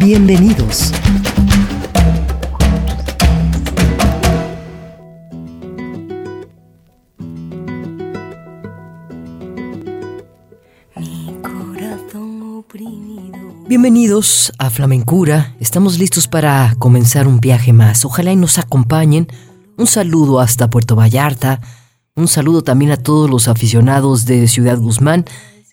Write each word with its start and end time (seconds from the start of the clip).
Bienvenidos. 0.00 0.92
Bienvenidos 13.68 14.52
a 14.56 14.70
Flamencura. 14.70 15.54
Estamos 15.60 15.98
listos 15.98 16.28
para 16.28 16.74
comenzar 16.78 17.28
un 17.28 17.38
viaje 17.38 17.74
más. 17.74 18.06
Ojalá 18.06 18.32
y 18.32 18.36
nos 18.36 18.58
acompañen. 18.58 19.28
Un 19.76 19.86
saludo 19.86 20.40
hasta 20.40 20.70
Puerto 20.70 20.96
Vallarta. 20.96 21.60
Un 22.16 22.26
saludo 22.26 22.62
también 22.62 22.90
a 22.90 22.96
todos 22.96 23.28
los 23.28 23.48
aficionados 23.48 24.24
de 24.24 24.48
Ciudad 24.48 24.78
Guzmán 24.78 25.26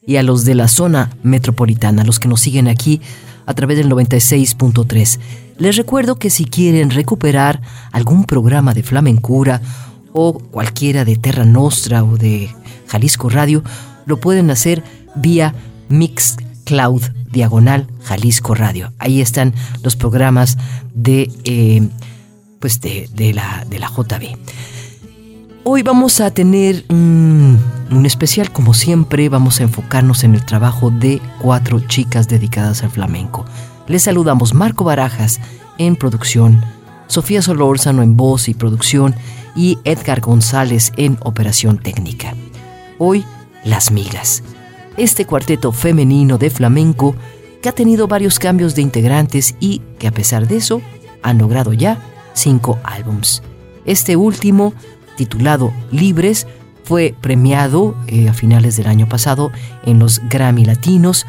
y 0.06 0.18
a 0.18 0.24
los 0.24 0.44
de 0.44 0.56
la 0.56 0.68
zona 0.68 1.12
metropolitana, 1.24 2.04
los 2.04 2.20
que 2.20 2.28
nos 2.28 2.42
siguen 2.42 2.68
aquí 2.68 3.00
a 3.48 3.54
través 3.56 3.78
del 3.78 3.90
96.3. 3.90 5.20
Les 5.58 5.76
recuerdo 5.76 6.20
que 6.20 6.30
si 6.30 6.46
quieren 6.46 6.92
recuperar 6.92 7.62
algún 7.92 8.26
programa 8.26 8.76
de 8.76 8.84
Flamencura 8.84 9.62
o 10.14 10.38
cualquiera 10.38 11.06
de 11.06 11.16
Terra 11.16 11.46
Nostra 11.46 12.04
o 12.04 12.18
de 12.18 12.50
Jalisco 12.88 13.30
Radio, 13.30 13.64
lo 14.06 14.18
pueden 14.20 14.52
hacer 14.52 14.84
vía 15.16 15.56
Mixcloud 15.90 17.02
diagonal 17.32 17.88
Jalisco 18.04 18.54
Radio. 18.54 18.94
Ahí 19.00 19.22
están 19.22 19.54
los 19.82 19.96
programas 19.96 20.58
de, 20.94 21.32
eh, 21.44 21.88
pues 22.60 22.82
de, 22.82 23.10
la, 23.34 23.66
de 23.70 23.80
la 23.80 23.90
JB. 23.90 24.38
Hoy 25.70 25.84
vamos 25.84 26.22
a 26.22 26.32
tener 26.32 26.86
un, 26.88 27.60
un, 27.92 28.06
especial, 28.06 28.54
como 28.54 28.74
siempre, 28.74 29.28
vamos 29.28 29.60
a 29.60 29.64
enfocarnos 29.64 30.24
en 30.24 30.34
el 30.34 30.46
trabajo 30.46 30.92
de 30.92 31.22
cuatro 31.42 31.82
chicas 31.82 32.30
dedicadas 32.30 32.84
al 32.84 32.90
flamenco. 32.90 33.44
Les 33.86 34.04
saludamos 34.04 34.54
Marco 34.54 34.86
Barajas 34.86 35.42
en 35.78 35.98
producción, 35.98 36.64
Sofía 37.08 37.42
Solórzano 37.42 38.02
en 38.02 38.16
voz 38.16 38.48
y 38.48 38.54
producción 38.54 39.14
y 39.58 39.78
Edgar 39.84 40.22
González 40.22 40.94
en 40.96 41.18
operación 41.20 41.80
técnica. 41.80 42.34
Hoy, 42.98 43.26
Las 43.66 43.92
Migas, 43.92 44.44
este 44.96 45.26
cuarteto 45.26 45.74
femenino 45.74 46.38
de 46.38 46.50
flamenco 46.50 47.14
que 47.62 47.68
ha 47.68 47.74
tenido 47.74 48.08
varios 48.08 48.40
cambios 48.40 48.74
de 48.74 48.84
integrantes 48.84 49.58
y 49.60 49.82
que 50.00 50.08
a 50.08 50.14
pesar 50.14 50.48
de 50.48 50.56
eso 50.56 50.82
han 51.24 51.38
logrado 51.40 51.74
ya 51.74 52.00
cinco 52.32 52.80
álbums. 52.86 53.44
Este 53.84 54.16
último 54.16 54.74
titulado 55.18 55.74
Libres, 55.92 56.48
fue 56.84 57.14
premiado 57.20 57.96
eh, 58.08 58.30
a 58.30 58.34
finales 58.34 58.78
del 58.78 58.88
año 58.88 59.10
pasado 59.10 59.52
en 59.86 60.00
los 60.00 60.22
Grammy 60.30 60.64
Latinos 60.64 61.26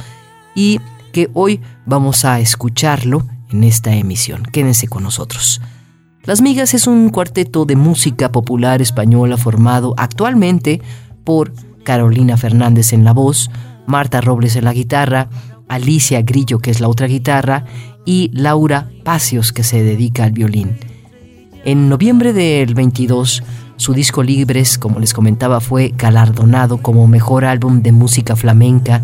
y 0.55 0.81
que 1.13 1.29
hoy 1.35 1.61
vamos 1.85 2.25
a 2.25 2.39
escucharlo 2.39 3.27
en 3.51 3.65
esta 3.65 3.93
emisión. 3.93 4.45
Quédense 4.45 4.87
con 4.87 5.03
nosotros. 5.03 5.61
Las 6.23 6.43
Migas 6.43 6.75
es 6.75 6.87
un 6.87 7.09
cuarteto 7.09 7.65
de 7.65 7.75
música 7.75 8.31
popular 8.31 8.81
española 8.83 9.37
formado 9.37 9.95
actualmente 9.97 10.81
por 11.25 11.53
Carolina 11.83 12.37
Fernández 12.37 12.93
en 12.93 13.05
la 13.05 13.13
voz, 13.13 13.51
Marta 13.87 14.21
Robles 14.21 14.55
en 14.55 14.65
la 14.65 14.73
guitarra, 14.73 15.29
Alicia 15.69 16.23
Grillo 16.23 16.61
que 16.61 16.71
es 16.71 16.81
la 16.81 16.89
otra 16.89 17.07
guitarra 17.07 17.65
y 18.05 18.31
Laura 18.33 18.91
Pacios 19.05 19.53
que 19.53 19.65
se 19.65 19.83
dedica 19.83 20.25
al 20.25 20.33
violín. 20.33 20.77
En 21.65 21.89
noviembre 21.89 22.33
del 22.33 22.75
22 22.75 23.43
su 23.79 23.95
disco 23.95 24.25
Libres, 24.25 24.77
como 24.77 24.99
les 24.99 25.15
comentaba, 25.15 25.61
fue 25.61 25.95
galardonado 25.97 26.79
como 26.79 27.07
mejor 27.07 27.45
álbum 27.45 27.81
de 27.81 27.93
música 27.93 28.35
flamenca 28.35 29.03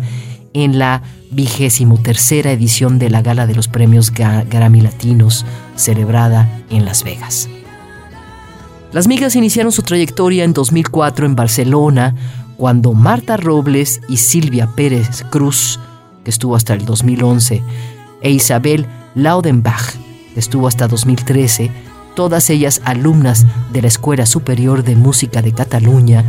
en 0.53 0.77
la 0.77 1.01
vigésimo 1.31 1.97
tercera 1.97 2.51
edición 2.51 2.99
de 2.99 3.09
la 3.09 3.21
Gala 3.21 3.47
de 3.47 3.55
los 3.55 3.69
Premios 3.69 4.11
Grammy 4.11 4.81
Latinos, 4.81 5.45
celebrada 5.77 6.61
en 6.69 6.83
Las 6.83 7.05
Vegas. 7.05 7.49
Las 8.91 9.07
Migas 9.07 9.37
iniciaron 9.37 9.71
su 9.71 9.81
trayectoria 9.81 10.43
en 10.43 10.51
2004 10.51 11.25
en 11.25 11.35
Barcelona, 11.37 12.13
cuando 12.57 12.91
Marta 12.93 13.37
Robles 13.37 14.01
y 14.09 14.17
Silvia 14.17 14.67
Pérez 14.75 15.23
Cruz, 15.29 15.79
que 16.25 16.31
estuvo 16.31 16.53
hasta 16.53 16.73
el 16.73 16.83
2011, 16.83 17.63
e 18.21 18.29
Isabel 18.29 18.87
Laudenbach, 19.15 19.95
que 20.33 20.39
estuvo 20.39 20.67
hasta 20.67 20.89
2013, 20.89 21.71
todas 22.15 22.49
ellas 22.49 22.81
alumnas 22.85 23.45
de 23.71 23.81
la 23.81 23.87
Escuela 23.87 24.25
Superior 24.25 24.83
de 24.83 24.95
Música 24.95 25.41
de 25.41 25.53
Cataluña, 25.53 26.23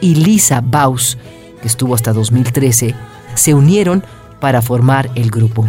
y 0.00 0.14
Lisa 0.16 0.60
Baus, 0.60 1.18
que 1.60 1.68
estuvo 1.68 1.94
hasta 1.94 2.12
2013, 2.12 2.94
se 3.34 3.54
unieron 3.54 4.04
para 4.40 4.62
formar 4.62 5.10
el 5.14 5.30
grupo. 5.30 5.66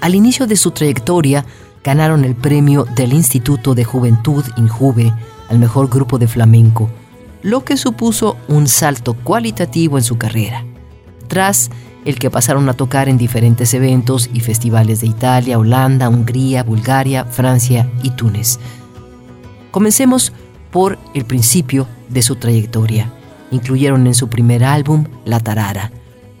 Al 0.00 0.14
inicio 0.14 0.46
de 0.46 0.56
su 0.56 0.70
trayectoria, 0.70 1.44
ganaron 1.82 2.24
el 2.24 2.34
premio 2.34 2.84
del 2.96 3.12
Instituto 3.12 3.74
de 3.74 3.84
Juventud 3.84 4.44
Injuve 4.56 5.12
al 5.48 5.58
mejor 5.58 5.88
grupo 5.88 6.18
de 6.18 6.28
flamenco, 6.28 6.90
lo 7.42 7.64
que 7.64 7.76
supuso 7.76 8.36
un 8.48 8.66
salto 8.66 9.14
cualitativo 9.14 9.98
en 9.98 10.04
su 10.04 10.16
carrera, 10.16 10.64
tras 11.28 11.70
el 12.04 12.18
que 12.18 12.30
pasaron 12.30 12.68
a 12.68 12.74
tocar 12.74 13.08
en 13.08 13.18
diferentes 13.18 13.72
eventos 13.74 14.30
y 14.32 14.40
festivales 14.40 15.00
de 15.00 15.06
Italia, 15.06 15.58
Holanda, 15.58 16.08
Hungría, 16.08 16.62
Bulgaria, 16.62 17.24
Francia 17.24 17.90
y 18.02 18.10
Túnez. 18.10 18.58
Comencemos 19.74 20.32
por 20.70 21.00
el 21.14 21.24
principio 21.24 21.88
de 22.08 22.22
su 22.22 22.36
trayectoria. 22.36 23.10
Incluyeron 23.50 24.06
en 24.06 24.14
su 24.14 24.28
primer 24.28 24.62
álbum 24.62 25.06
La 25.24 25.40
Tarara, 25.40 25.90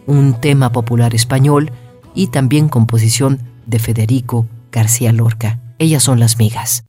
un 0.06 0.40
tema 0.40 0.70
popular 0.70 1.16
español 1.16 1.72
y 2.14 2.28
también 2.28 2.68
composición 2.68 3.40
de 3.66 3.80
Federico 3.80 4.46
García 4.70 5.12
Lorca. 5.12 5.58
Ellas 5.80 6.04
son 6.04 6.20
las 6.20 6.38
migas. 6.38 6.84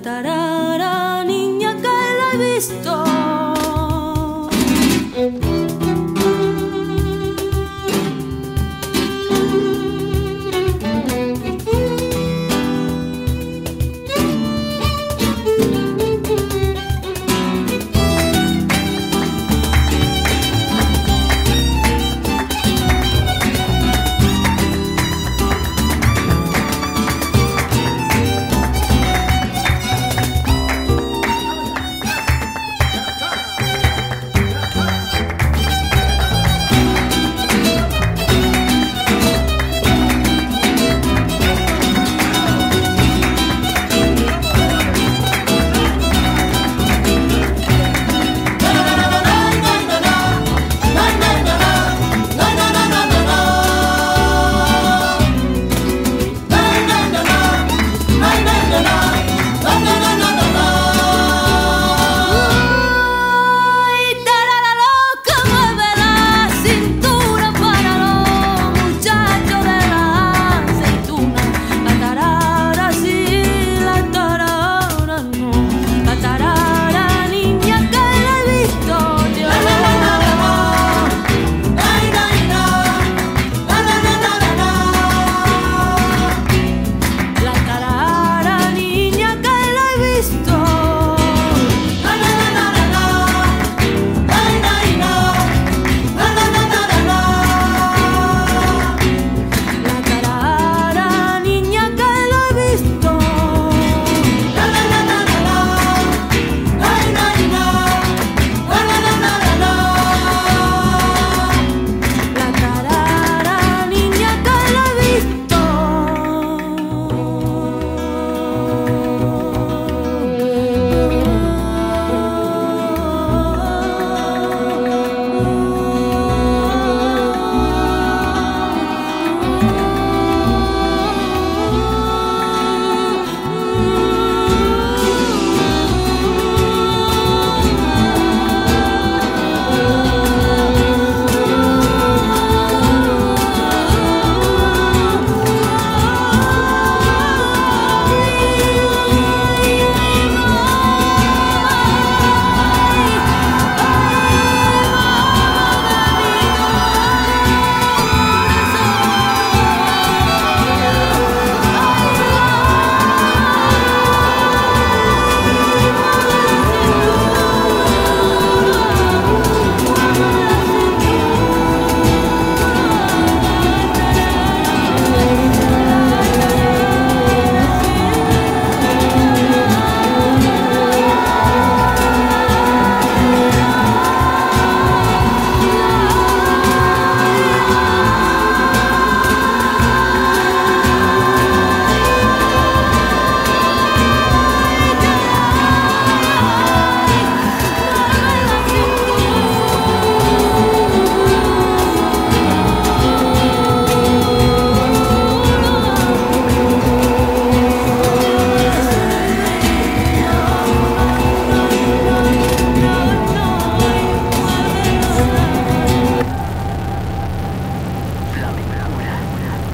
Tarara, 0.00 0.69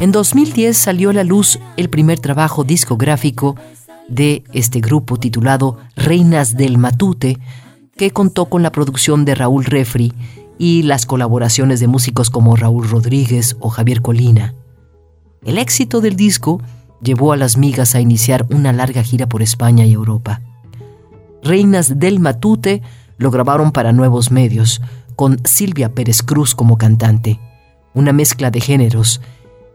En 0.07 0.13
2010 0.13 0.79
salió 0.79 1.11
a 1.11 1.13
la 1.13 1.25
luz 1.25 1.59
el 1.77 1.91
primer 1.91 2.21
trabajo 2.21 2.63
discográfico 2.63 3.57
de 4.07 4.45
este 4.53 4.79
grupo 4.79 5.17
titulado 5.17 5.79
Reinas 5.97 6.57
del 6.57 6.79
Matute, 6.79 7.41
que 7.97 8.13
contó 8.13 8.45
con 8.47 8.63
la 8.63 8.71
producción 8.71 9.25
de 9.25 9.35
Raúl 9.35 9.65
Refri 9.65 10.13
y 10.59 10.83
las 10.85 11.07
colaboraciones 11.07 11.81
de 11.81 11.89
músicos 11.89 12.31
como 12.31 12.55
Raúl 12.55 12.89
Rodríguez 12.89 13.57
o 13.59 13.69
Javier 13.69 14.01
Colina. 14.01 14.55
El 15.45 15.59
éxito 15.59 16.01
del 16.01 16.15
disco 16.15 16.63
llevó 17.03 17.33
a 17.33 17.37
las 17.37 17.57
migas 17.57 17.97
a 17.97 18.01
iniciar 18.01 18.47
una 18.51 18.73
larga 18.73 19.03
gira 19.03 19.29
por 19.29 19.43
España 19.43 19.87
y 19.87 19.93
Europa. 19.95 20.41
Reinas 21.43 21.99
del 21.99 22.21
Matute 22.21 22.81
lo 23.19 23.33
grabaron 23.33 23.73
para 23.73 23.93
nuevos 23.93 24.31
medios, 24.31 24.81
con 25.17 25.41
Silvia 25.45 25.97
Pérez 25.97 26.23
Cruz 26.23 26.55
como 26.55 26.79
cantante. 26.79 27.41
Una 27.93 28.13
mezcla 28.13 28.53
de 28.53 28.61
géneros. 28.61 29.21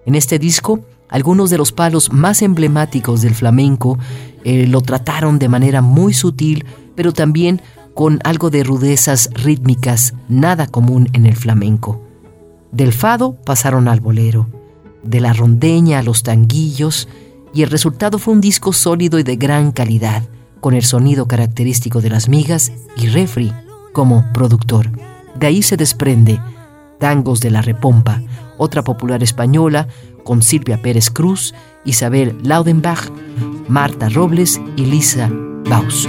En 0.06 0.16
este 0.16 0.40
disco, 0.40 0.82
algunos 1.10 1.50
de 1.50 1.58
los 1.58 1.72
palos 1.72 2.12
más 2.12 2.42
emblemáticos 2.42 3.22
del 3.22 3.36
flamenco 3.36 4.00
eh, 4.44 4.66
lo 4.68 4.82
trataron 4.82 5.40
de 5.40 5.50
manera 5.50 5.82
muy 5.82 6.14
sutil, 6.14 6.66
pero 6.96 7.12
también 7.12 7.62
con 7.94 8.20
algo 8.24 8.50
de 8.50 8.64
rudezas 8.64 9.30
rítmicas 9.34 10.14
nada 10.30 10.68
común 10.68 11.10
en 11.14 11.26
el 11.26 11.36
flamenco. 11.36 12.02
Del 12.72 12.94
fado 12.94 13.36
pasaron 13.36 13.88
al 13.88 14.00
bolero, 14.00 14.48
de 15.04 15.20
la 15.20 15.34
rondeña 15.34 16.00
a 16.00 16.04
los 16.04 16.24
tanguillos, 16.24 17.10
y 17.54 17.64
el 17.64 17.70
resultado 17.70 18.18
fue 18.18 18.34
un 18.34 18.42
disco 18.42 18.72
sólido 18.72 19.20
y 19.20 19.24
de 19.24 19.36
gran 19.36 19.72
calidad, 19.72 20.24
con 20.62 20.74
el 20.74 20.84
sonido 20.84 21.28
característico 21.28 22.00
de 22.00 22.10
las 22.10 22.30
migas 22.30 22.72
y 22.96 23.08
Refri 23.08 23.52
como 23.92 24.32
productor. 24.32 24.90
De 25.38 25.48
ahí 25.48 25.62
se 25.62 25.76
desprende 25.76 26.40
Tangos 27.02 27.42
de 27.42 27.50
la 27.50 27.64
Repompa, 27.64 28.22
otra 28.60 28.84
popular 28.84 29.24
española 29.24 29.88
con 30.24 30.44
Silvia 30.44 30.82
Pérez 30.84 31.10
Cruz, 31.10 31.56
Isabel 31.84 32.38
Laudenbach, 32.44 33.10
Marta 33.68 34.08
Robles 34.08 34.62
y 34.78 34.86
Lisa 34.86 35.28
Baus. 35.68 36.08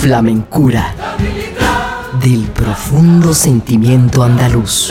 Flamencura 0.00 0.94
del 2.22 2.46
profundo 2.54 3.34
sentimiento 3.34 4.22
andaluz. 4.22 4.90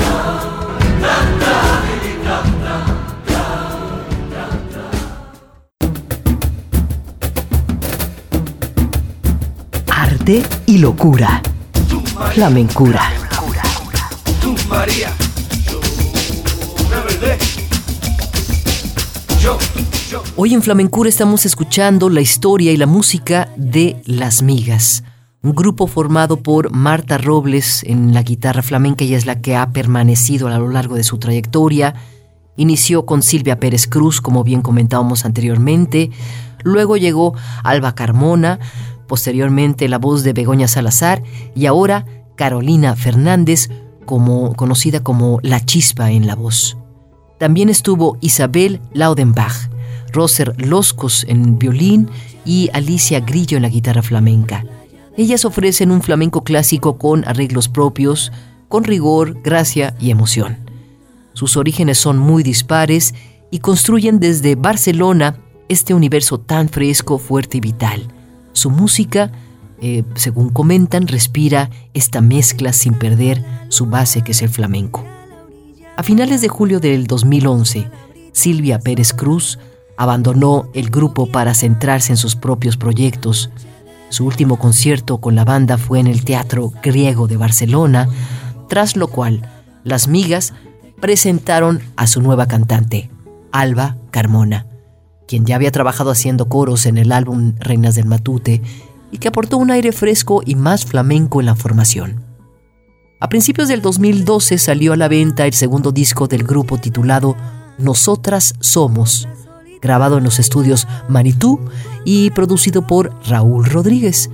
Arte 9.87 10.43
y 10.67 10.77
locura. 10.77 11.41
Flamencura. 12.35 13.18
Hoy 20.41 20.53
en 20.53 20.62
Flamencura 20.62 21.10
estamos 21.10 21.46
escuchando 21.46 22.10
la 22.10 22.22
historia 22.22 22.72
y 22.72 22.77
la 22.77 22.86
música 22.86 23.50
de 23.58 24.01
Las 24.05 24.41
Migas, 24.41 25.03
un 25.41 25.53
grupo 25.53 25.86
formado 25.86 26.38
por 26.41 26.72
Marta 26.72 27.17
Robles 27.17 27.84
en 27.84 28.13
la 28.13 28.24
guitarra 28.24 28.62
flamenca, 28.62 29.03
ella 29.03 29.17
es 29.17 29.25
la 29.25 29.41
que 29.41 29.58
ha 29.58 29.74
permanecido 29.74 30.48
a 30.48 30.58
lo 30.58 30.69
largo 30.69 30.96
de 30.96 31.03
su 31.03 31.17
trayectoria, 31.17 31.93
Inició 32.55 33.05
con 33.05 33.22
Silvia 33.22 33.60
Pérez 33.60 33.86
Cruz, 33.86 34.22
como 34.22 34.46
bien 34.46 34.62
comentábamos 34.62 35.25
anteriormente. 35.25 36.10
Luego 36.63 36.96
llegó 36.96 37.34
Alba 37.62 37.93
Carmona, 37.93 38.60
posteriormente 39.10 39.89
la 39.89 39.98
voz 39.98 40.24
de 40.24 40.31
Begoña 40.31 40.69
Salazar 40.69 41.22
y 41.53 41.65
ahora 41.65 42.05
Carolina 42.38 42.96
Fernández, 42.96 43.69
como, 44.05 44.55
conocida 44.55 45.03
como 45.03 45.39
La 45.43 45.60
Chispa 45.65 46.12
en 46.12 46.27
la 46.27 46.36
voz. 46.36 46.77
También 47.39 47.67
estuvo 47.67 48.17
Isabel 48.22 48.79
Laudenbach, 48.93 49.69
Roser 50.11 50.53
Loscos 50.57 51.25
en 51.27 51.59
violín 51.59 52.09
y 52.45 52.69
Alicia 52.73 53.19
Grillo 53.19 53.57
en 53.57 53.63
la 53.63 53.69
guitarra 53.69 54.01
flamenca. 54.01 54.65
Ellas 55.17 55.45
ofrecen 55.45 55.91
un 55.91 56.01
flamenco 56.01 56.43
clásico 56.43 56.97
con 56.97 57.27
arreglos 57.27 57.67
propios, 57.67 58.31
con 58.67 58.83
rigor, 58.83 59.41
gracia 59.41 59.95
y 59.99 60.11
emoción. 60.11 60.57
Sus 61.33 61.57
orígenes 61.57 61.97
son 61.97 62.17
muy 62.17 62.43
dispares 62.43 63.13
y 63.51 63.59
construyen 63.59 64.19
desde 64.19 64.55
Barcelona 64.55 65.37
este 65.67 65.93
universo 65.93 66.39
tan 66.39 66.69
fresco, 66.69 67.17
fuerte 67.17 67.57
y 67.57 67.61
vital. 67.61 68.07
Su 68.53 68.69
música, 68.69 69.31
eh, 69.81 70.03
según 70.15 70.49
comentan, 70.49 71.07
respira 71.07 71.69
esta 71.93 72.21
mezcla 72.21 72.73
sin 72.73 72.93
perder 72.93 73.43
su 73.69 73.85
base 73.85 74.23
que 74.23 74.31
es 74.31 74.41
el 74.41 74.49
flamenco. 74.49 75.05
A 75.95 76.03
finales 76.03 76.41
de 76.41 76.47
julio 76.47 76.79
del 76.79 77.07
2011, 77.07 77.89
Silvia 78.31 78.79
Pérez 78.79 79.13
Cruz 79.13 79.59
abandonó 80.00 80.70
el 80.74 80.89
grupo 80.89 81.25
para 81.25 81.53
centrarse 81.53 82.13
en 82.13 82.18
sus 82.18 82.38
propios 82.38 82.77
proyectos. 82.77 83.50
Su 84.08 84.25
último 84.25 84.58
concierto 84.58 85.18
con 85.18 85.36
la 85.36 85.44
banda 85.44 85.77
fue 85.77 86.00
en 86.00 86.08
el 86.08 86.24
Teatro 86.24 86.72
Griego 86.82 87.27
de 87.27 87.36
Barcelona, 87.36 88.08
tras 88.70 88.96
lo 88.96 89.10
cual 89.10 89.41
las 89.84 90.08
migas 90.08 90.53
presentaron 91.01 91.82
a 91.98 92.08
su 92.08 92.22
nueva 92.22 92.48
cantante, 92.48 93.12
Alba 93.51 93.98
Carmona, 94.10 94.68
quien 95.27 95.46
ya 95.46 95.58
había 95.58 95.74
trabajado 95.74 96.12
haciendo 96.12 96.48
coros 96.48 96.86
en 96.86 96.98
el 96.98 97.12
álbum 97.12 97.56
Reinas 97.60 97.96
del 97.96 98.06
Matute 98.06 98.62
y 99.12 99.18
que 99.18 99.27
aportó 99.27 99.58
un 99.58 99.70
aire 99.70 99.91
fresco 99.91 100.44
y 100.46 100.56
más 100.56 100.86
flamenco 100.86 101.41
en 101.41 101.46
la 101.46 101.56
formación. 101.56 102.24
A 103.20 103.27
principios 103.27 103.68
del 103.68 103.82
2012 103.82 104.60
salió 104.60 104.94
a 104.94 104.96
la 104.96 105.10
venta 105.10 105.46
el 105.46 105.53
segundo 105.53 105.91
disco 105.91 106.29
del 106.29 106.44
grupo 106.44 106.77
titulado 106.77 107.36
Nosotras 107.77 108.53
Somos, 108.62 109.27
grabado 109.81 110.17
en 110.17 110.24
los 110.24 110.39
estudios 110.39 110.88
Manitú 111.07 111.59
y 112.05 112.31
producido 112.31 112.86
por 112.88 113.13
Raúl 113.27 113.65
Rodríguez, 113.65 114.29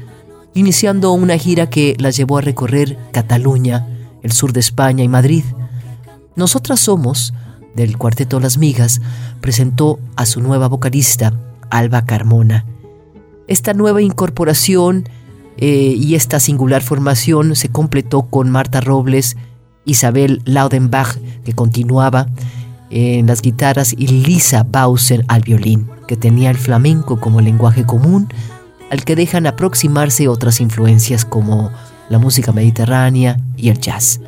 iniciando 0.54 1.12
una 1.12 1.38
gira 1.38 1.70
que 1.70 1.96
la 2.00 2.10
llevó 2.10 2.38
a 2.38 2.42
recorrer 2.42 2.98
Cataluña, 3.12 3.88
el 4.24 4.32
sur 4.32 4.54
de 4.54 4.60
España 4.60 5.04
y 5.04 5.08
Madrid. 5.08 5.44
Nosotras 6.36 6.80
Somos, 6.80 7.34
del 7.76 7.98
cuarteto 7.98 8.40
Las 8.40 8.58
Migas, 8.58 9.02
presentó 9.42 10.00
a 10.16 10.26
su 10.26 10.42
nueva 10.42 10.68
vocalista, 10.68 11.34
Alba 11.70 12.06
Carmona. 12.06 12.66
Esta 13.48 13.74
nueva 13.74 14.02
incorporación 14.02 15.08
eh, 15.58 15.96
y 15.98 16.16
esta 16.16 16.40
singular 16.40 16.82
formación 16.82 17.56
se 17.56 17.70
completó 17.70 18.24
con 18.24 18.50
Marta 18.50 18.82
Robles, 18.82 19.38
Isabel 19.86 20.42
Laudenbach, 20.46 21.18
que 21.44 21.54
continuaba 21.54 22.28
en 22.90 23.28
las 23.28 23.42
guitarras, 23.42 23.94
y 23.98 24.08
Lisa 24.08 24.64
Bauser 24.64 25.26
al 25.28 25.42
violín, 25.42 25.88
que 26.08 26.18
tenía 26.18 26.50
el 26.50 26.58
flamenco 26.58 27.20
como 27.20 27.42
lenguaje 27.42 27.86
común, 27.86 28.28
al 28.90 29.04
que 29.04 29.16
dejan 29.16 29.48
aproximarse 29.48 30.28
otras 30.28 30.62
influencias 30.62 31.26
como 31.26 31.72
la 32.10 32.20
música 32.20 32.52
mediterránea 32.52 33.40
y 33.58 33.70
el 33.70 33.80
jazz. 33.80 34.22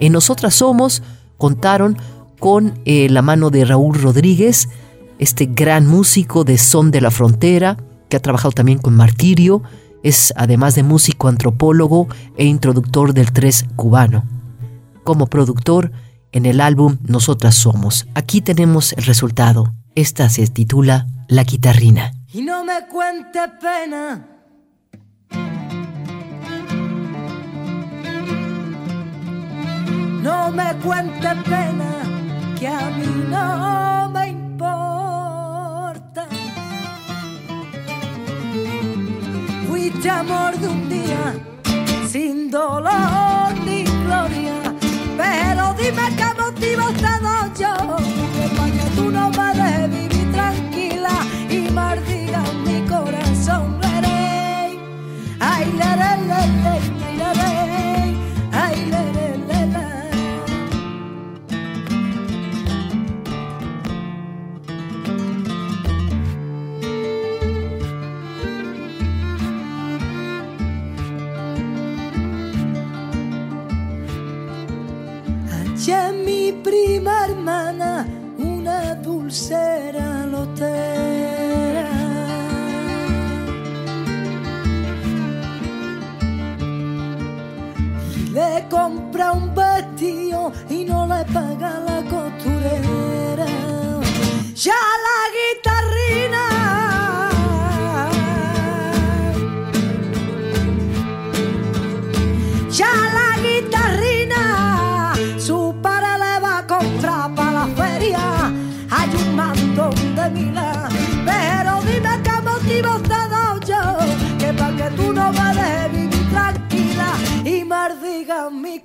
En 0.00 0.12
Nosotras 0.12 0.54
Somos 0.54 1.02
contaron 1.38 1.96
con 2.38 2.74
eh, 2.84 3.08
la 3.08 3.22
mano 3.22 3.50
de 3.50 3.64
Raúl 3.64 4.00
Rodríguez, 4.00 4.68
este 5.18 5.46
gran 5.46 5.86
músico 5.86 6.44
de 6.44 6.58
Son 6.58 6.90
de 6.90 7.00
la 7.00 7.10
Frontera, 7.10 7.76
que 8.08 8.16
ha 8.16 8.20
trabajado 8.20 8.52
también 8.52 8.78
con 8.78 8.94
Martirio, 8.94 9.62
es 10.02 10.34
además 10.36 10.74
de 10.74 10.82
músico, 10.82 11.28
antropólogo 11.28 12.08
e 12.36 12.44
introductor 12.44 13.14
del 13.14 13.32
tres 13.32 13.64
cubano. 13.76 14.24
Como 15.04 15.28
productor 15.28 15.92
en 16.32 16.46
el 16.46 16.60
álbum 16.60 16.98
Nosotras 17.02 17.54
Somos. 17.54 18.06
Aquí 18.14 18.40
tenemos 18.40 18.92
el 18.94 19.04
resultado. 19.04 19.74
Esta 19.94 20.28
se 20.28 20.46
titula 20.46 21.06
La 21.28 21.44
Guitarrina. 21.44 22.12
Y 22.32 22.42
no 22.42 22.64
me 22.64 22.86
cuente 22.90 23.40
pena. 23.60 24.26
No 30.22 30.52
me 30.52 30.74
cuente 30.82 31.28
pena 31.44 32.54
que 32.58 32.68
a 32.68 32.90
mí 32.90 33.26
no 33.28 34.08
me 34.10 34.42
fuiste 39.92 40.10
amor 40.10 40.56
de 40.58 40.68
un 40.68 40.88
día, 40.88 41.34
sin 42.08 42.50
dolor 42.50 43.52
ni 43.64 43.81
dime 45.82 46.02
qué 46.16 46.28
motivo 46.40 46.84
te 46.92 47.12
doy 47.24 47.50
yo, 47.58 48.01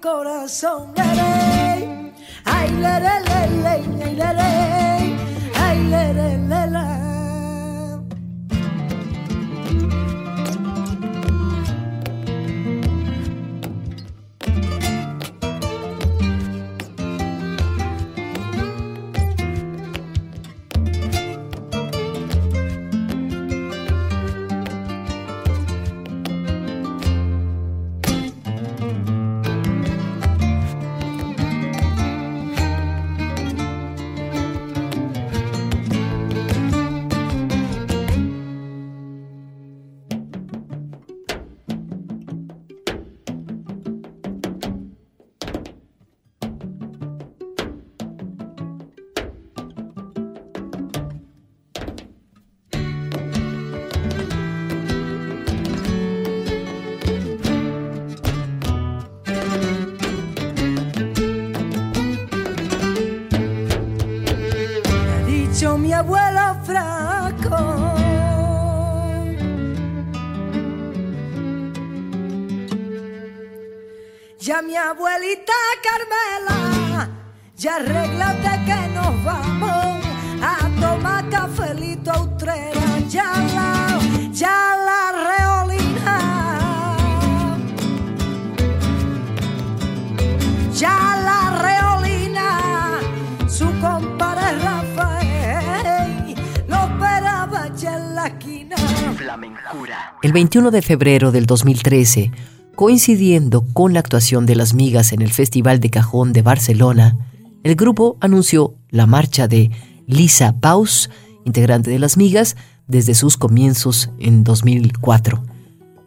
corazón. 0.08 0.94
Ay, 2.46 2.70
le, 2.84 2.94
le, 3.06 3.16
le, 3.28 3.40
le, 3.64 3.76
le, 4.16 4.30
le, 4.40 4.50
ay, 5.66 5.78
le, 5.92 6.14
le, 6.14 6.28
le, 6.48 6.62
le. 6.72 6.86
ya 6.88 7.07
ya 77.68 77.76
arreglate 77.76 78.54
que 78.66 78.82
nos 78.96 79.24
vamos. 79.26 80.06
A 80.42 80.70
tomar 80.80 81.28
cafelito 81.30 82.12
a 82.12 82.22
Utrera, 82.22 83.00
ya 83.10 83.30
la, 83.56 84.00
ya 84.32 84.58
la 84.88 85.02
reolina, 85.32 86.18
ya 90.74 90.98
la 91.28 91.42
reolina, 91.68 92.46
su 93.50 93.66
compadre 93.82 94.60
Rafael, 94.64 96.36
lo 96.70 96.78
esperaba 96.88 97.70
ya 97.76 97.98
en 97.98 98.16
la 98.16 98.28
esquina. 98.28 98.76
El 100.22 100.32
21 100.32 100.72
de 100.72 100.82
febrero 100.82 101.32
del 101.32 101.46
2013, 101.48 102.32
coincidiendo 102.76 103.66
con 103.74 103.94
la 103.94 104.00
actuación 104.00 104.46
de 104.46 104.56
las 104.56 104.74
migas 104.74 105.12
en 105.12 105.22
el 105.22 105.34
Festival 105.34 105.82
de 105.82 105.90
Cajón 105.90 106.32
de 106.32 106.44
Barcelona, 106.44 107.18
el 107.64 107.76
grupo 107.76 108.18
anunció 108.22 108.76
la 108.90 109.06
marcha 109.06 109.48
de 109.48 109.72
Lisa 110.06 110.60
Paus, 110.60 111.10
integrante 111.46 111.92
de 111.92 112.00
las 112.00 112.18
migas, 112.18 112.56
desde 112.88 113.14
sus 113.14 113.38
comienzos 113.38 114.10
en 114.20 114.44
2004. 114.44 115.44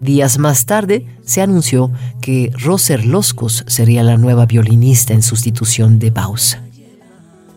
Días 0.00 0.38
más 0.38 0.64
tarde 0.64 1.06
se 1.22 1.42
anunció 1.42 1.92
que 2.22 2.50
Roser 2.58 3.04
Loscos 3.04 3.64
sería 3.66 4.02
la 4.02 4.16
nueva 4.16 4.46
violinista 4.46 5.12
en 5.12 5.22
sustitución 5.22 5.98
de 5.98 6.10
Paus. 6.10 6.56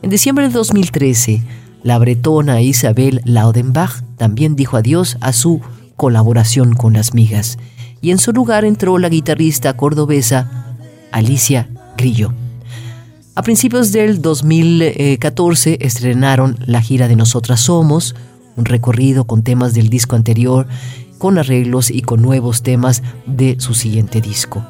En 0.02 0.10
diciembre 0.10 0.48
de 0.48 0.54
2013, 0.54 1.42
la 1.84 1.98
bretona 2.00 2.62
Isabel 2.62 3.22
Laudenbach 3.24 4.04
también 4.18 4.58
dijo 4.58 4.76
adiós 4.76 5.18
a 5.22 5.32
su 5.32 5.62
colaboración 5.96 6.74
con 6.74 6.94
las 6.94 7.14
migas 7.14 7.58
y 8.02 8.12
en 8.12 8.20
su 8.20 8.34
lugar 8.34 8.66
entró 8.66 8.98
la 8.98 9.08
guitarrista 9.08 9.78
cordobesa 9.78 10.76
Alicia 11.14 11.70
Grillo. 11.96 12.34
A 13.36 13.42
principios 13.42 13.92
del 13.92 14.22
2014 14.22 15.80
estrenaron 15.82 16.56
la 16.68 16.82
gira 16.82 17.08
de 17.08 17.16
Nosotras 17.16 17.62
Somos, 17.62 18.14
un 18.56 18.66
recorrido 18.66 19.26
con 19.26 19.42
temas 19.42 19.74
del 19.74 19.90
disco 19.90 20.16
anterior, 20.16 20.68
con 21.18 21.40
arreglos 21.40 21.90
y 21.90 22.04
con 22.04 22.22
nuevos 22.22 22.62
temas 22.62 23.02
de 23.26 23.56
su 23.60 23.74
siguiente 23.74 24.22
disco. 24.22 24.64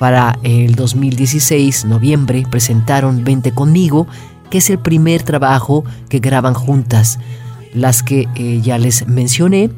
Para 0.00 0.36
el 0.42 0.74
2016, 0.74 1.84
noviembre, 1.84 2.44
presentaron 2.50 3.22
Vente 3.22 3.52
conmigo, 3.52 4.08
que 4.50 4.58
es 4.58 4.68
el 4.68 4.80
primer 4.80 5.22
trabajo 5.22 5.84
que 6.08 6.18
graban 6.18 6.54
juntas, 6.54 7.20
las 7.72 8.02
que 8.02 8.26
eh, 8.34 8.60
ya 8.64 8.78
les 8.78 9.06
mencioné, 9.06 9.70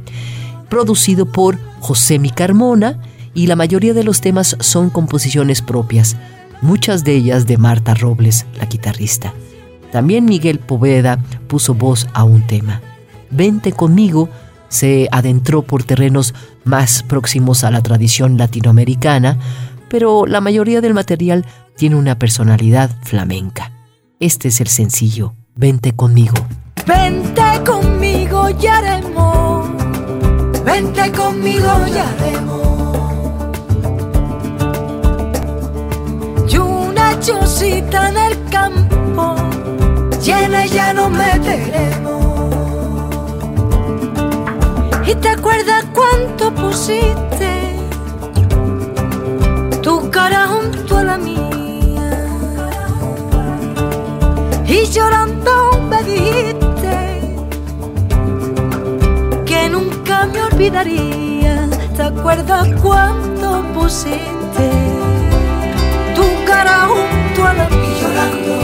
producido 0.71 1.27
por 1.27 1.59
José 1.81 2.19
Mi 2.19 2.31
Carmona, 2.31 2.99
y 3.35 3.49
la 3.49 3.57
mayoría 3.57 3.93
de 3.93 4.05
los 4.05 4.23
temas 4.23 4.57
son 4.61 4.89
composiciones 4.89 5.61
propias, 5.61 6.17
muchas 6.63 7.05
de 7.05 7.15
ellas 7.15 7.47
de 7.47 7.59
Marta 7.59 7.95
Robles, 7.95 8.47
la 8.59 8.67
guitarrista. 8.67 9.33
También 9.93 10.25
Miguel 10.25 10.59
Poveda 10.59 11.19
puso 11.47 11.75
voz 11.75 12.09
a 12.15 12.25
un 12.25 12.47
tema. 12.47 12.81
Vente 13.31 13.73
conmigo 13.73 14.29
se 14.69 15.09
adentró 15.13 15.63
por 15.63 15.85
terrenos 15.85 16.35
más 16.65 17.05
próximos 17.05 17.63
a 17.63 17.71
la 17.71 17.81
tradición 17.81 18.39
latinoamericana, 18.39 19.39
pero 19.89 20.27
la 20.27 20.41
mayoría 20.41 20.81
del 20.81 20.95
material 20.95 21.45
tiene 21.77 21.95
una 21.95 22.19
personalidad 22.19 22.91
flamenca. 23.03 23.71
Este 24.19 24.49
es 24.49 24.61
el 24.61 24.69
sencillo, 24.69 25.35
Vente 25.55 25.93
conmigo. 25.93 26.35
Vente 26.87 27.43
conmigo, 27.65 28.51
ya 28.59 28.79
haremos. 28.79 29.71
Vente 30.65 31.13
conmigo, 31.13 31.87
ya 31.95 32.11
haremos. 32.11 32.64
Una 37.25 37.41
chocita 37.41 38.09
en 38.09 38.17
el 38.17 38.45
campo, 38.51 39.35
llena 40.23 40.67
ya 40.67 40.93
nos 40.93 41.11
meteremos. 41.11 42.55
¿Y 45.07 45.15
te 45.15 45.29
acuerdas 45.29 45.85
cuánto 45.93 46.53
pusiste 46.55 47.77
tu 49.83 50.11
cara 50.11 50.47
junto 50.49 50.99
a 50.99 51.05
la 51.05 51.19
mía? 51.19 52.11
Y 54.67 54.87
llorando 54.87 55.81
me 55.89 56.03
dijiste 56.03 57.37
que 59.47 59.69
nunca 59.71 60.27
me 60.27 60.43
olvidaría. 60.43 61.69
¿Te 61.97 62.03
acuerdas 62.03 62.69
cuánto 62.83 63.63
pusiste 63.73 64.44
cara 66.65 66.87
junto 66.87 67.45
a 67.45 67.53
la 67.53 67.69
llorando 68.01 68.64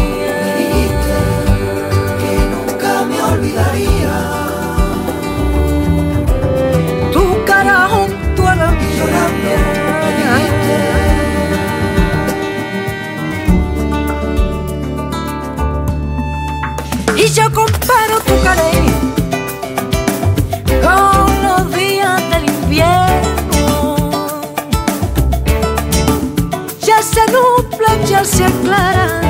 se 28.30 28.44
aclara, 28.44 29.20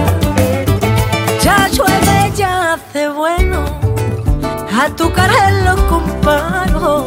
ya 1.43 1.69
llueve, 1.69 2.33
ya 2.37 2.75
hace 2.75 3.09
bueno. 3.09 3.65
A 4.83 4.89
tu 4.97 5.11
cara 5.13 5.51
lo 5.65 5.75
comparo 5.89 7.05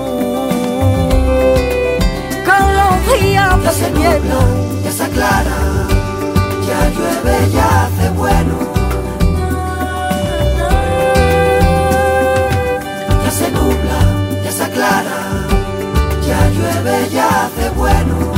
con 2.47 2.63
los 2.77 2.95
días 3.19 3.63
Ya 3.63 3.71
se 3.71 3.89
nubla, 3.91 4.41
ya 4.83 4.91
se 4.91 5.03
aclara, 5.03 5.57
ya 6.67 6.79
llueve, 6.95 7.51
ya 7.51 7.85
hace 7.85 8.09
bueno. 8.09 8.55
Ya 13.23 13.31
se 13.31 13.51
nubla, 13.51 13.99
ya 14.43 14.51
se 14.51 14.63
aclara, 14.63 15.19
ya 16.27 16.39
llueve, 16.55 17.09
ya 17.09 17.27
hace 17.45 17.69
bueno. 17.71 18.32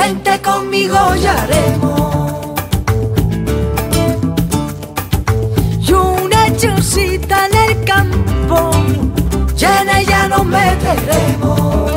Vente 0.00 0.40
conmigo, 0.40 0.96
ya 1.16 1.34
haremos. 1.42 2.54
Y 5.78 5.92
una 5.92 6.56
chocita 6.56 7.46
en 7.46 7.54
el 7.68 7.84
campo, 7.84 8.70
llena 9.54 10.00
y 10.00 10.06
ya 10.06 10.26
nos 10.28 10.46
meteremos. 10.46 11.92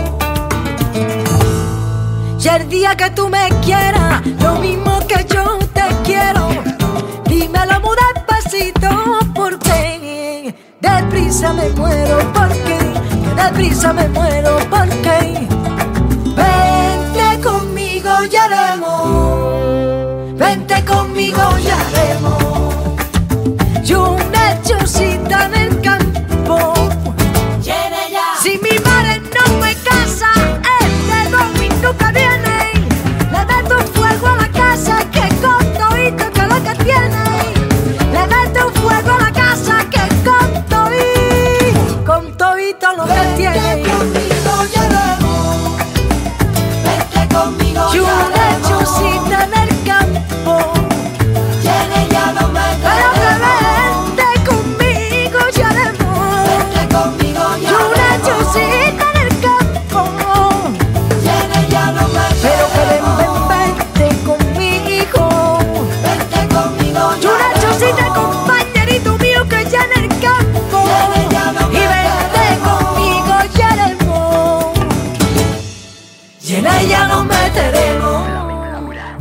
Y 2.44 2.48
el 2.50 2.68
día 2.68 2.98
que 2.98 3.10
tú 3.12 3.30
me 3.30 3.48
quieras, 3.62 4.22
lo 4.42 4.56
mismo 4.56 5.00
que 5.08 5.26
yo 5.34 5.58
te 5.74 5.84
quiero, 6.04 6.50
dímelo 7.30 7.80
muy 7.80 7.96
despacito, 8.14 8.90
porque 9.34 10.54
deprisa 10.82 11.54
me 11.54 11.70
muero, 11.70 12.18
porque 12.34 12.80
deprisa 13.42 13.94
me 13.94 14.10
muero, 14.10 14.58
porque 14.70 15.48
conmigo, 18.04 18.40
haremos, 18.42 20.38
vente 20.38 20.86
conmigo, 20.86 21.42
ya 21.64 21.78
haremos. 21.88 22.76
Y 23.84 23.94
una 23.94 24.62
chocita 24.62 25.46
en 25.46 25.56
el 25.56 25.82
campo, 25.82 26.74
si 28.42 28.60
mi 28.60 28.78
madre 28.80 29.22
no 29.22 29.58
me 29.58 29.74
casa, 29.76 30.32
este 30.82 31.30
domingo 31.30 31.98
que 31.98 32.12
viene, 32.12 32.74
le 33.32 33.46
meto 33.46 33.78
un 33.78 33.88
fuego 33.88 34.28
a 34.28 34.36
la 34.36 34.50
casa 34.50 34.98
que 35.12 35.28
con 35.42 35.74
todito 35.74 36.32
que 36.32 36.42
lo 36.42 36.64
que 36.64 36.84
tiene. 36.84 37.24
Le 38.12 38.28
meto 38.28 38.68
un 38.68 38.74
fuego 38.74 39.12
a 39.12 39.20
la 39.20 39.32
casa 39.32 39.76
que 39.90 40.04
con 40.28 40.66
todito, 40.66 42.06
con 42.06 42.38
todito 42.38 42.94
lo 42.98 43.06
que 43.06 43.34
tiene. 43.38 43.83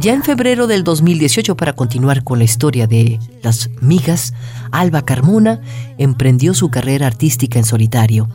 Ya 0.03 0.15
en 0.15 0.25
febrero 0.25 0.67
del 0.67 0.83
2018, 0.83 1.57
para 1.57 1.75
continuar 1.75 2.25
con 2.25 2.39
la 2.39 2.45
historia 2.45 2.89
de 2.89 3.21
las 3.41 3.71
migas, 3.81 4.35
Alba 4.73 5.03
Carmona 5.03 5.61
emprendió 5.97 6.55
su 6.55 6.71
carrera 6.71 7.07
artística 7.07 7.61
en 7.61 7.65
solitario 7.65 8.29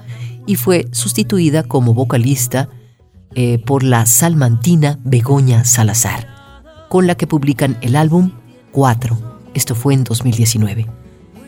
y 0.45 0.55
fue 0.55 0.87
sustituida 0.93 1.63
como 1.63 1.93
vocalista 1.93 2.69
eh, 3.35 3.59
por 3.59 3.83
la 3.83 4.05
salmantina 4.05 4.97
Begoña 5.03 5.65
Salazar, 5.65 6.25
con 6.87 7.05
la 7.05 7.15
que 7.15 7.27
publican 7.27 7.77
el 7.81 7.97
álbum 7.97 8.31
4. 8.71 9.17
Esto 9.53 9.75
fue 9.75 9.93
en 9.93 10.05
2019. 10.05 10.87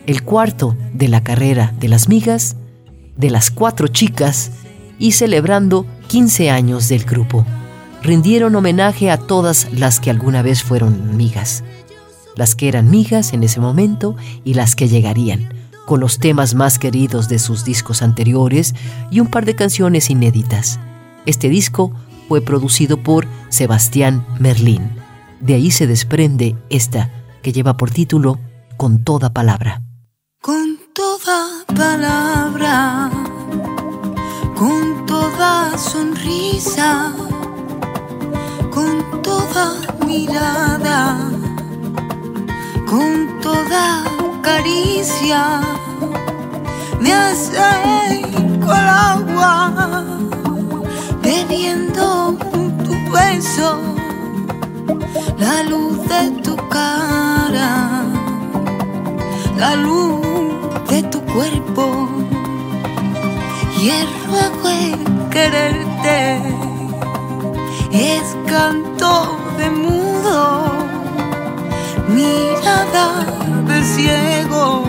El 0.06 0.24
cuarto 0.24 0.76
de 0.94 1.08
la 1.08 1.24
carrera 1.24 1.74
de 1.80 1.88
las 1.88 2.10
migas, 2.10 2.58
de 3.16 3.30
las 3.30 3.52
cuatro 3.52 3.88
chicas 3.88 4.52
y 5.00 5.14
celebrando 5.14 5.86
15 6.10 6.50
años 6.50 6.90
del 6.90 7.06
grupo. 7.06 7.46
Rindieron 8.02 8.56
homenaje 8.56 9.12
a 9.12 9.18
todas 9.18 9.68
las 9.74 10.00
que 10.00 10.10
alguna 10.10 10.42
vez 10.42 10.64
fueron 10.64 11.18
migas, 11.18 11.64
las 12.36 12.56
que 12.56 12.68
eran 12.68 12.90
migas 12.90 13.34
en 13.34 13.44
ese 13.44 13.60
momento 13.60 14.16
y 14.44 14.54
las 14.54 14.76
que 14.76 14.88
llegarían, 14.88 15.54
con 15.86 16.00
los 16.00 16.20
temas 16.20 16.56
más 16.56 16.80
queridos 16.80 17.28
de 17.28 17.40
sus 17.40 17.66
discos 17.66 18.02
anteriores 18.02 18.74
y 19.12 19.20
un 19.20 19.28
par 19.28 19.46
de 19.46 19.56
canciones 19.56 20.10
inéditas. 20.10 20.80
Este 21.26 21.50
disco 21.50 21.92
fue 22.30 22.42
producido 22.42 23.02
por 23.04 23.28
Sebastián 23.50 24.26
Merlín. 24.40 24.92
De 25.42 25.56
ahí 25.56 25.72
se 25.72 25.88
desprende 25.88 26.56
esta 26.70 27.12
que 27.42 27.52
lleva 27.52 27.76
por 27.76 27.92
título 27.92 28.40
Con 28.78 29.04
toda 29.04 29.34
palabra. 29.34 29.82
Con 30.42 30.78
toda 30.94 31.66
palabra, 31.76 33.10
con 34.56 35.06
toda 35.06 35.78
sonrisa, 35.78 37.14
con 38.80 39.22
toda 39.22 39.66
mirada, 40.08 41.18
con 42.90 43.40
toda 43.42 44.04
caricia, 44.42 45.60
me 47.02 47.12
acerco 47.12 48.72
al 48.72 48.90
agua, 49.16 50.06
bebiendo 51.22 52.38
tu 52.86 52.94
beso, 53.12 53.70
la 55.38 55.64
luz 55.64 55.98
de 56.08 56.24
tu 56.46 56.56
cara, 56.70 58.06
la 59.58 59.76
luz 59.76 60.22
de 60.90 61.04
tu 61.04 61.20
cuerpo, 61.34 62.08
y 63.82 63.90
el 63.90 64.08
ruego 64.28 64.70
en 64.70 65.30
quererte 65.30 66.69
es 67.92 68.36
canto 68.46 69.40
de 69.58 69.70
mudo, 69.70 70.64
mirada 72.08 73.26
de 73.68 73.84
ciego, 73.84 74.84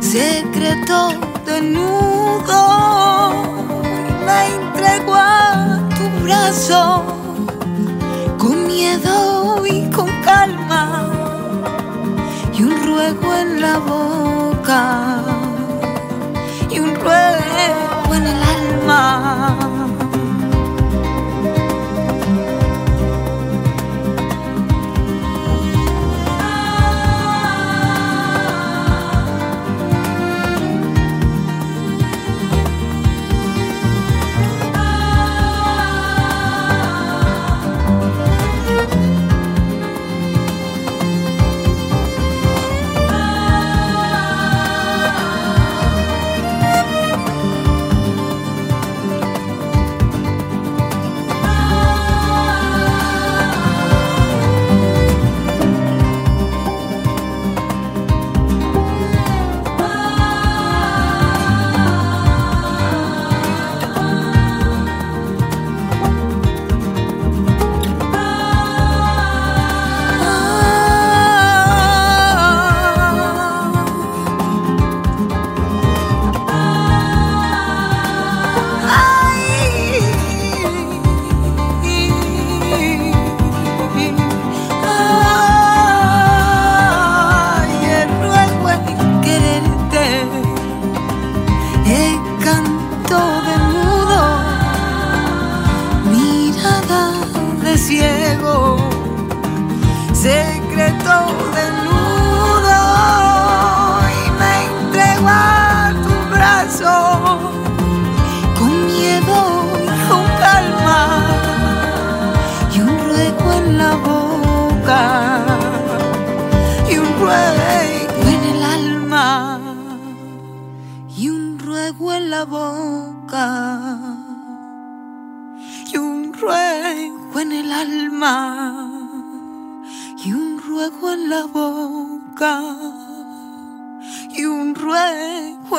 secreto 0.00 1.12
desnudo. 1.44 3.32
Me 4.26 4.46
entrego 4.54 5.14
a 5.14 5.80
tu 5.96 6.24
brazo 6.24 7.02
con 8.38 8.66
miedo 8.66 9.66
y 9.66 9.90
con 9.90 10.08
calma 10.22 11.10
y 12.56 12.62
un 12.62 12.84
ruego 12.84 13.34
en 13.34 13.60
la 13.60 13.78
boca 13.78 15.22
y 16.70 16.78
un 16.78 16.94
ruego 16.94 18.14
en 18.14 18.26
el 18.26 18.45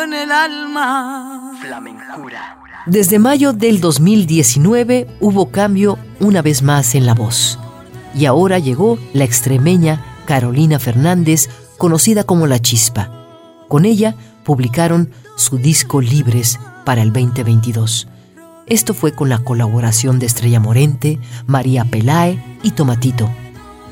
en 0.03 0.13
el 0.13 0.31
alma 0.31 1.53
Desde 2.85 3.19
mayo 3.19 3.53
del 3.53 3.79
2019 3.79 5.07
hubo 5.21 5.49
cambio 5.49 5.97
una 6.19 6.41
vez 6.41 6.61
más 6.61 6.93
en 6.95 7.05
la 7.05 7.13
voz. 7.13 7.57
Y 8.13 8.25
ahora 8.25 8.59
llegó 8.59 8.99
la 9.13 9.23
extremeña 9.23 10.03
Carolina 10.25 10.77
Fernández, 10.79 11.49
conocida 11.77 12.25
como 12.25 12.47
La 12.47 12.59
Chispa. 12.59 13.11
Con 13.67 13.85
ella 13.85 14.15
publicaron 14.43 15.11
su 15.35 15.57
disco 15.57 16.01
Libres 16.01 16.59
para 16.85 17.01
el 17.01 17.13
2022. 17.13 18.07
Esto 18.65 18.93
fue 18.93 19.13
con 19.13 19.29
la 19.29 19.39
colaboración 19.39 20.19
de 20.19 20.25
Estrella 20.25 20.59
Morente, 20.59 21.19
María 21.45 21.85
Pelae 21.85 22.43
y 22.63 22.71
Tomatito. 22.71 23.29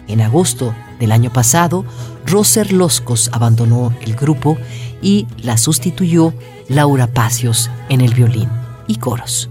En 0.07 0.21
agosto 0.21 0.75
del 0.99 1.11
año 1.11 1.31
pasado, 1.31 1.85
Roser 2.25 2.73
Loscos 2.73 3.29
abandonó 3.31 3.93
el 4.01 4.15
grupo 4.15 4.57
y 5.01 5.27
la 5.37 5.57
sustituyó 5.57 6.33
Laura 6.67 7.07
Pacios 7.07 7.69
en 7.89 8.01
el 8.01 8.13
violín 8.13 8.49
y 8.87 8.97
coros. 8.97 9.49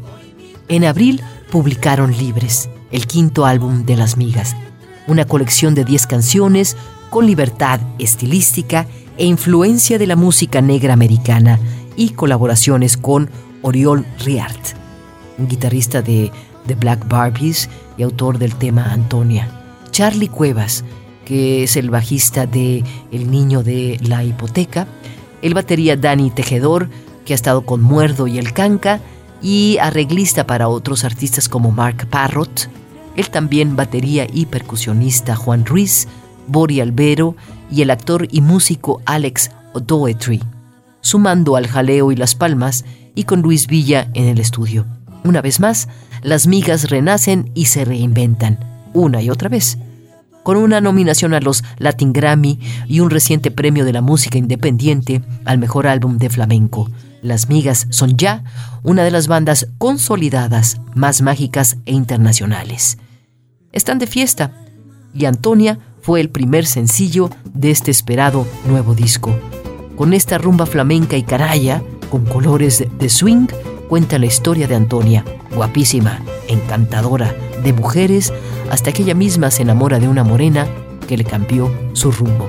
En 0.69 0.85
abril 0.85 1.21
publicaron 1.51 2.17
Libres, 2.17 2.69
el 2.91 3.07
quinto 3.07 3.47
álbum 3.47 3.85
de 3.85 3.97
Las 3.97 4.17
Migas, 4.17 4.57
una 5.07 5.25
colección 5.25 5.75
de 5.75 5.85
10 5.85 6.07
canciones 6.07 6.77
con 7.11 7.27
libertad 7.27 7.81
estilística 7.99 8.87
e 9.17 9.27
influencia 9.27 9.99
de 9.99 10.07
la 10.07 10.17
música 10.17 10.61
negra 10.61 10.95
americana 10.95 11.59
y 11.97 12.11
colaboraciones 12.11 12.97
con 12.97 13.31
Oriol 13.63 14.05
Riart, 14.25 14.77
un 15.39 15.49
guitarrista 15.49 16.03
de 16.03 16.33
The 16.67 16.75
Black 16.75 17.07
Barbies 17.07 17.69
y 17.97 18.03
autor 18.03 18.39
del 18.39 18.55
tema 18.57 18.93
Antonia. 18.93 19.49
Charlie 19.91 20.29
Cuevas, 20.29 20.85
que 21.25 21.63
es 21.63 21.77
el 21.77 21.91
bajista 21.91 22.47
de 22.47 22.83
El 23.13 23.31
Niño 23.31 23.63
de 23.63 23.99
la 24.03 24.25
Hipoteca, 24.25 24.89
el 25.45 25.53
batería 25.53 25.95
Dani 25.95 26.31
Tejedor, 26.31 26.89
que 27.27 27.35
ha 27.35 27.37
estado 27.37 27.67
con 27.67 27.83
Muerdo 27.83 28.27
y 28.27 28.39
El 28.39 28.55
Canca, 28.55 29.01
y 29.43 29.77
arreglista 29.79 30.47
para 30.47 30.69
otros 30.69 31.05
artistas 31.05 31.51
como 31.51 31.71
Mark 31.71 32.07
Parrott, 32.09 32.71
el 33.15 33.29
también 33.29 33.77
batería 33.77 34.27
y 34.33 34.47
percusionista 34.47 35.37
Juan 35.37 35.67
Ruiz, 35.67 36.09
Bori 36.47 36.81
Albero 36.81 37.37
y 37.71 37.83
el 37.83 37.91
actor 37.91 38.27
y 38.31 38.41
músico 38.41 39.03
Alex 39.05 39.51
Doetry, 39.75 40.43
sumando 41.03 41.57
al 41.57 41.67
jaleo 41.67 42.11
y 42.11 42.17
las 42.17 42.35
palmas 42.35 42.87
y 43.15 43.25
con 43.25 43.43
Luis 43.43 43.67
Villa 43.67 44.09
en 44.15 44.25
el 44.25 44.41
estudio. 44.41 44.87
Una 45.25 45.43
vez 45.43 45.61
más, 45.61 45.89
las 46.23 46.47
migas 46.47 46.89
renacen 46.89 47.51
y 47.55 47.67
se 47.67 47.85
reinventan, 47.85 48.59
una 48.95 49.21
y 49.21 49.29
otra 49.29 49.51
vez. 49.51 49.77
Con 50.45 50.59
una 50.59 50.83
nominación 50.83 51.33
a 51.33 51.41
los 51.41 51.65
Latin 51.79 52.13
Grammy 52.13 52.61
y 52.87 53.01
un 53.01 53.09
reciente 53.09 53.51
premio 53.51 53.87
de 53.87 53.95
la 53.95 54.03
música 54.03 54.37
independiente 54.37 55.23
al 55.47 55.57
mejor 55.57 55.87
álbum 55.87 56.19
de 56.19 56.29
flamenco, 56.29 56.91
Las 57.23 57.49
Migas 57.49 57.87
son 57.89 58.19
ya 58.19 58.45
una 58.83 59.05
de 59.05 59.11
las 59.11 59.27
bandas 59.27 59.69
consolidadas 59.79 60.83
más 60.95 61.23
mágicas 61.23 61.79
e 61.87 61.93
internacionales. 61.93 62.99
Están 63.73 63.99
de 63.99 64.07
fiesta 64.07 64.53
y 65.15 65.25
Antonia 65.25 65.79
fue 66.03 66.21
el 66.21 66.29
primer 66.29 66.67
sencillo 66.67 67.31
de 67.55 67.71
este 67.71 67.91
esperado 67.91 68.47
nuevo 68.67 68.95
disco. 68.95 69.35
Con 69.97 70.13
esta 70.13 70.37
rumba 70.37 70.67
flamenca 70.67 71.17
y 71.17 71.23
caraya, 71.23 71.83
con 72.11 72.27
colores 72.27 72.85
de 72.99 73.09
swing, 73.09 73.47
cuenta 73.89 74.19
la 74.19 74.27
historia 74.27 74.67
de 74.67 74.75
Antonia, 74.75 75.25
guapísima, 75.55 76.23
encantadora, 76.49 77.35
de 77.63 77.73
mujeres, 77.73 78.33
hasta 78.71 78.93
que 78.93 79.03
ella 79.03 79.15
misma 79.15 79.51
se 79.51 79.63
enamora 79.63 79.99
de 79.99 80.09
una 80.09 80.25
morena 80.25 80.67
que 81.07 81.17
le 81.17 81.25
cambió 81.25 81.73
su 81.93 82.11
rumbo. 82.13 82.49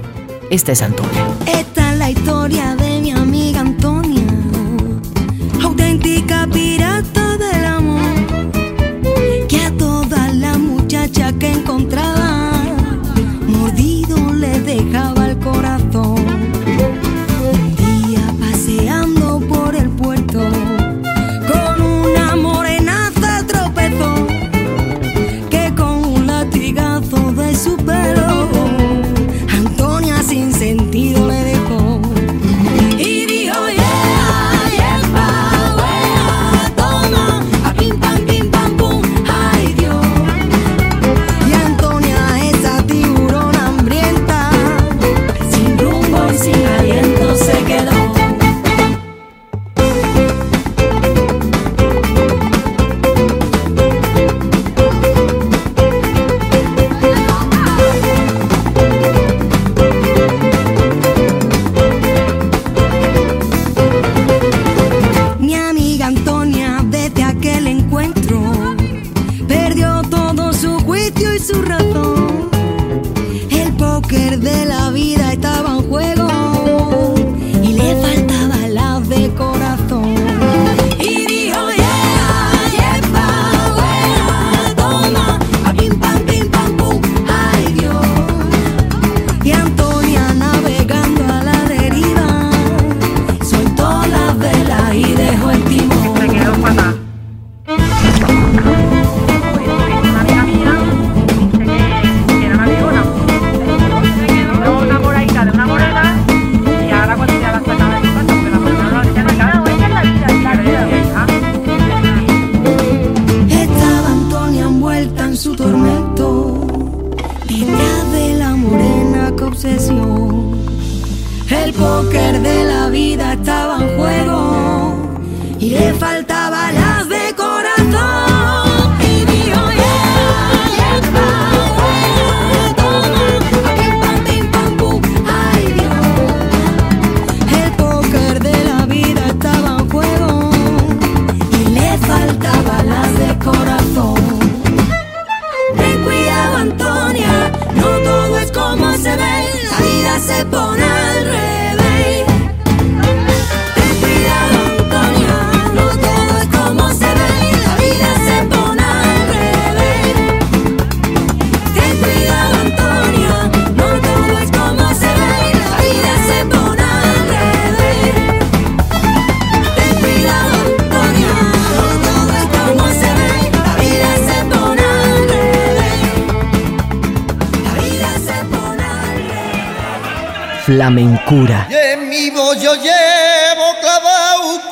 Esta 0.50 0.72
es 0.72 0.82
Antonia. 0.82 1.28
Esta 1.48 1.94
es 1.94 2.00
la 2.00 2.10
historia 2.12 2.76
de 2.76 2.85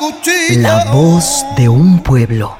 cuchillo. 0.00 0.60
la 0.60 0.84
voz 0.86 1.46
de 1.56 1.68
un 1.68 2.00
pueblo. 2.02 2.58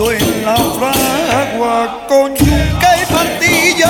En 0.00 0.44
la 0.44 0.56
fragua 0.56 2.06
con 2.08 2.34
yuca 2.34 2.90
y 2.96 3.12
martillo. 3.12 3.86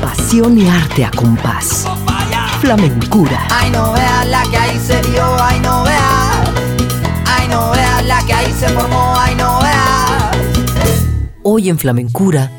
Pasión 0.00 0.58
y 0.58 0.68
arte 0.68 1.04
a 1.04 1.10
compás. 1.10 1.86
Flamencura. 2.60 3.46
Ay, 3.50 3.70
no 3.70 3.92
veas 3.92 4.26
la 4.28 4.42
que 4.50 4.56
ahí 4.56 4.80
se 4.84 5.00
dio, 5.02 5.24
ay, 5.42 5.60
no 5.60 5.82
veas. 5.84 6.03
La 8.06 8.22
que 8.26 8.34
ahí 8.34 8.52
se 8.52 8.68
formó. 8.68 9.14
Hoy 11.46 11.68
en 11.68 11.78
Flamencura, 11.78 12.50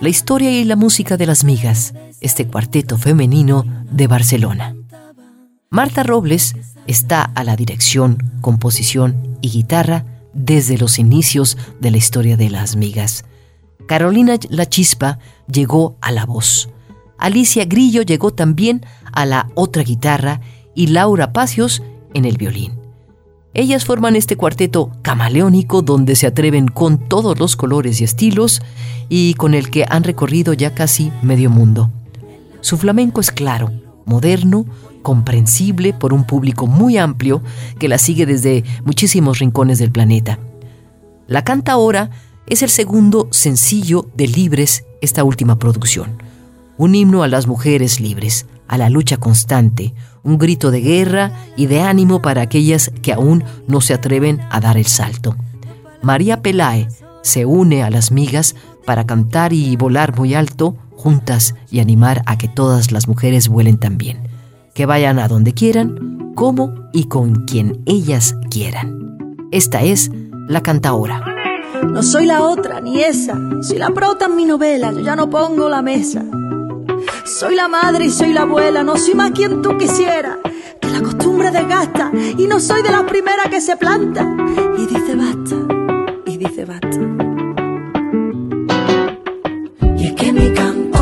la 0.00 0.08
historia 0.10 0.50
y 0.50 0.64
la 0.64 0.76
música 0.76 1.16
de 1.16 1.26
las 1.26 1.44
migas, 1.44 1.94
este 2.20 2.46
cuarteto 2.46 2.98
femenino 2.98 3.64
de 3.90 4.06
Barcelona. 4.06 4.76
Marta 5.70 6.02
Robles 6.02 6.54
está 6.86 7.22
a 7.22 7.42
la 7.42 7.56
dirección, 7.56 8.32
composición 8.42 9.38
y 9.40 9.50
guitarra 9.50 10.04
desde 10.34 10.76
los 10.76 10.98
inicios 10.98 11.56
de 11.80 11.90
la 11.90 11.96
historia 11.96 12.36
de 12.36 12.50
las 12.50 12.76
migas. 12.76 13.24
Carolina 13.88 14.36
La 14.50 14.66
Chispa 14.66 15.18
llegó 15.50 15.96
a 16.00 16.12
la 16.12 16.26
voz. 16.26 16.68
Alicia 17.18 17.64
Grillo 17.64 18.02
llegó 18.02 18.32
también 18.32 18.84
a 19.10 19.24
la 19.24 19.48
otra 19.54 19.82
guitarra 19.82 20.40
y 20.74 20.88
Laura 20.88 21.32
Pacios 21.32 21.82
en 22.12 22.24
el 22.24 22.36
violín. 22.36 22.83
Ellas 23.54 23.84
forman 23.84 24.16
este 24.16 24.36
cuarteto 24.36 24.90
camaleónico 25.02 25.80
donde 25.80 26.16
se 26.16 26.26
atreven 26.26 26.66
con 26.66 26.98
todos 26.98 27.38
los 27.38 27.54
colores 27.54 28.00
y 28.00 28.04
estilos 28.04 28.62
y 29.08 29.34
con 29.34 29.54
el 29.54 29.70
que 29.70 29.86
han 29.88 30.02
recorrido 30.02 30.52
ya 30.54 30.74
casi 30.74 31.12
medio 31.22 31.50
mundo. 31.50 31.90
Su 32.60 32.76
flamenco 32.76 33.20
es 33.20 33.30
claro, 33.30 33.70
moderno, 34.06 34.66
comprensible 35.02 35.92
por 35.92 36.12
un 36.12 36.24
público 36.24 36.66
muy 36.66 36.98
amplio 36.98 37.42
que 37.78 37.88
la 37.88 37.98
sigue 37.98 38.26
desde 38.26 38.64
muchísimos 38.84 39.38
rincones 39.38 39.78
del 39.78 39.92
planeta. 39.92 40.40
La 41.28 41.44
canta 41.44 41.72
ahora 41.72 42.10
es 42.46 42.62
el 42.62 42.70
segundo 42.70 43.28
sencillo 43.30 44.10
de 44.16 44.26
Libres, 44.26 44.84
esta 45.00 45.22
última 45.22 45.60
producción. 45.60 46.20
Un 46.76 46.96
himno 46.96 47.22
a 47.22 47.28
las 47.28 47.46
mujeres 47.46 48.00
libres, 48.00 48.46
a 48.68 48.78
la 48.78 48.90
lucha 48.90 49.16
constante, 49.16 49.94
un 50.22 50.38
grito 50.38 50.70
de 50.70 50.80
guerra 50.80 51.32
y 51.56 51.66
de 51.66 51.82
ánimo 51.82 52.22
para 52.22 52.42
aquellas 52.42 52.90
que 53.02 53.12
aún 53.12 53.44
no 53.68 53.80
se 53.80 53.94
atreven 53.94 54.40
a 54.50 54.60
dar 54.60 54.76
el 54.76 54.86
salto. 54.86 55.36
María 56.02 56.42
Pelae 56.42 56.88
se 57.22 57.46
une 57.46 57.82
a 57.82 57.90
las 57.90 58.10
migas 58.10 58.54
para 58.84 59.06
cantar 59.06 59.52
y 59.52 59.76
volar 59.76 60.16
muy 60.16 60.34
alto 60.34 60.76
juntas 60.96 61.54
y 61.70 61.80
animar 61.80 62.22
a 62.26 62.38
que 62.38 62.48
todas 62.48 62.92
las 62.92 63.08
mujeres 63.08 63.48
vuelen 63.48 63.78
también, 63.78 64.28
que 64.74 64.86
vayan 64.86 65.18
a 65.18 65.28
donde 65.28 65.52
quieran, 65.52 66.32
como 66.34 66.74
y 66.92 67.04
con 67.04 67.44
quien 67.44 67.82
ellas 67.86 68.34
quieran. 68.50 69.38
Esta 69.50 69.82
es 69.82 70.10
la 70.48 70.62
cantaora. 70.62 71.22
No 71.82 72.02
soy 72.02 72.26
la 72.26 72.42
otra 72.42 72.80
ni 72.80 73.02
esa, 73.02 73.38
soy 73.60 73.78
la 73.78 73.90
prota 73.90 74.26
en 74.26 74.36
mi 74.36 74.44
novela, 74.44 74.92
yo 74.92 75.00
ya 75.00 75.16
no 75.16 75.28
pongo 75.28 75.68
la 75.68 75.82
mesa. 75.82 76.24
Soy 77.24 77.54
la 77.54 77.68
madre 77.68 78.04
y 78.04 78.10
soy 78.10 78.34
la 78.34 78.42
abuela, 78.42 78.82
no 78.82 78.98
soy 78.98 79.14
más 79.14 79.30
quien 79.30 79.62
tú 79.62 79.78
quisieras. 79.78 80.36
Que 80.78 80.88
la 80.88 81.00
costumbre 81.00 81.50
desgasta 81.50 82.12
y 82.36 82.46
no 82.46 82.60
soy 82.60 82.82
de 82.82 82.90
las 82.90 83.04
primeras 83.04 83.48
que 83.48 83.62
se 83.62 83.78
planta. 83.78 84.36
Y 84.76 84.84
dice 84.86 85.16
basta, 85.16 85.56
y 86.26 86.36
dice 86.36 86.66
basta. 86.66 87.00
Y 89.96 90.06
es 90.06 90.12
que 90.12 90.32
mi 90.34 90.52
canto 90.52 90.98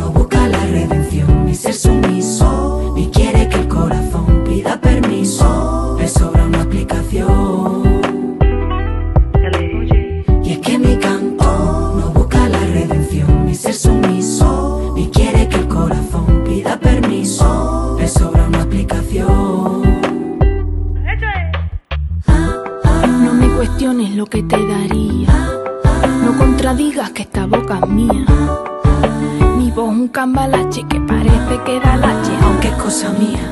no 0.00 0.10
busca 0.12 0.48
la 0.48 0.66
redención, 0.66 1.46
ni 1.46 1.54
ser 1.54 1.74
sumiso, 1.74 2.92
ni 2.96 3.08
quiere 3.10 3.48
que 3.48 3.56
el 3.56 3.68
corazón 3.68 4.42
pida 4.44 4.80
permiso. 4.80 5.96
Le 6.00 6.08
sobra 6.08 6.46
una 6.46 6.62
explicación. 6.62 7.69
Cuestiones 24.00 24.16
lo 24.16 24.26
que 24.26 24.42
te 24.42 24.66
daría. 24.66 25.28
No 26.24 26.36
contradigas 26.38 27.10
que 27.10 27.22
esta 27.22 27.46
boca 27.46 27.80
es 27.82 27.88
mía. 27.88 28.24
Mi 29.58 29.70
voz 29.70 29.88
un 29.88 30.08
cambalache 30.08 30.84
que 30.88 31.00
parece 31.00 31.60
que 31.64 31.80
da 31.80 31.96
lache, 31.96 32.32
aunque 32.42 32.68
es 32.68 32.74
cosa 32.74 33.12
mía. 33.12 33.50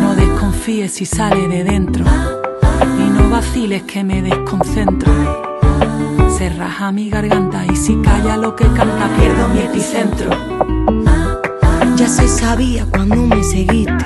No 0.00 0.14
desconfíes 0.14 0.92
si 0.92 1.06
sale 1.06 1.48
de 1.48 1.64
dentro 1.64 2.04
y 2.98 3.10
no 3.10 3.30
vaciles 3.30 3.82
que 3.82 4.04
me 4.04 4.22
desconcentro. 4.22 5.12
Se 6.36 6.48
raja 6.50 6.92
mi 6.92 7.10
garganta 7.10 7.66
y 7.66 7.74
si 7.74 7.96
calla 7.96 8.36
lo 8.36 8.54
que 8.54 8.66
canta 8.66 9.08
pierdo 9.18 9.48
mi 9.48 9.60
epicentro. 9.60 10.30
Ya 11.96 12.06
se 12.06 12.28
sabía 12.28 12.86
cuando 12.86 13.16
me 13.16 13.42
seguiste 13.42 14.04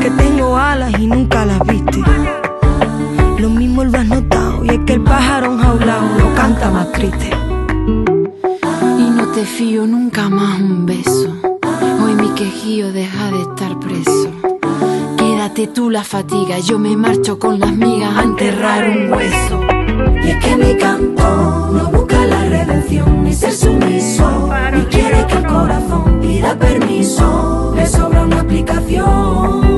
que 0.00 0.10
tengo 0.10 0.56
alas 0.56 0.92
y 0.98 1.06
nunca 1.06 1.44
las 1.44 1.60
viste. 1.64 2.00
Lo 3.38 3.50
mismo 3.50 3.84
lo 3.84 3.96
has 3.96 4.06
notado 4.06 4.64
y 4.64 4.70
es 4.70 4.80
que 4.84 4.94
el 4.94 5.00
pájaro 5.00 5.52
enjaulado 5.52 6.18
lo 6.18 6.34
canta 6.34 6.70
más 6.72 6.90
triste. 6.90 7.30
Y 8.98 9.10
no 9.10 9.28
te 9.32 9.44
fío 9.44 9.86
nunca 9.86 10.28
más 10.28 10.58
un 10.60 10.84
beso. 10.84 11.36
Hoy 12.02 12.14
mi 12.14 12.30
quejío 12.30 12.92
deja 12.92 13.30
de 13.30 13.42
estar 13.42 13.78
preso. 13.78 14.32
Quédate 15.16 15.68
tú 15.68 15.88
la 15.88 16.02
fatiga, 16.02 16.58
yo 16.58 16.80
me 16.80 16.96
marcho 16.96 17.38
con 17.38 17.60
las 17.60 17.72
migas 17.76 18.16
a 18.16 18.22
enterrar 18.24 18.90
un 18.90 19.12
hueso. 19.12 19.60
Y 20.24 20.30
es 20.30 20.44
que 20.44 20.56
mi 20.56 20.76
canto 20.76 21.70
no 21.72 21.90
busca 21.92 22.26
la 22.26 22.44
redención 22.44 23.22
ni 23.22 23.32
ser 23.32 23.52
sumiso, 23.52 24.50
ni 24.72 24.80
quiere 24.86 25.24
que 25.28 25.34
el 25.34 25.46
corazón 25.46 26.18
pida 26.20 26.58
permiso, 26.58 27.72
le 27.76 27.86
sobra 27.86 28.24
una 28.24 28.36
explicación. 28.38 29.77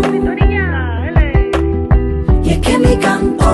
Mi 2.82 2.96
canto 2.96 3.44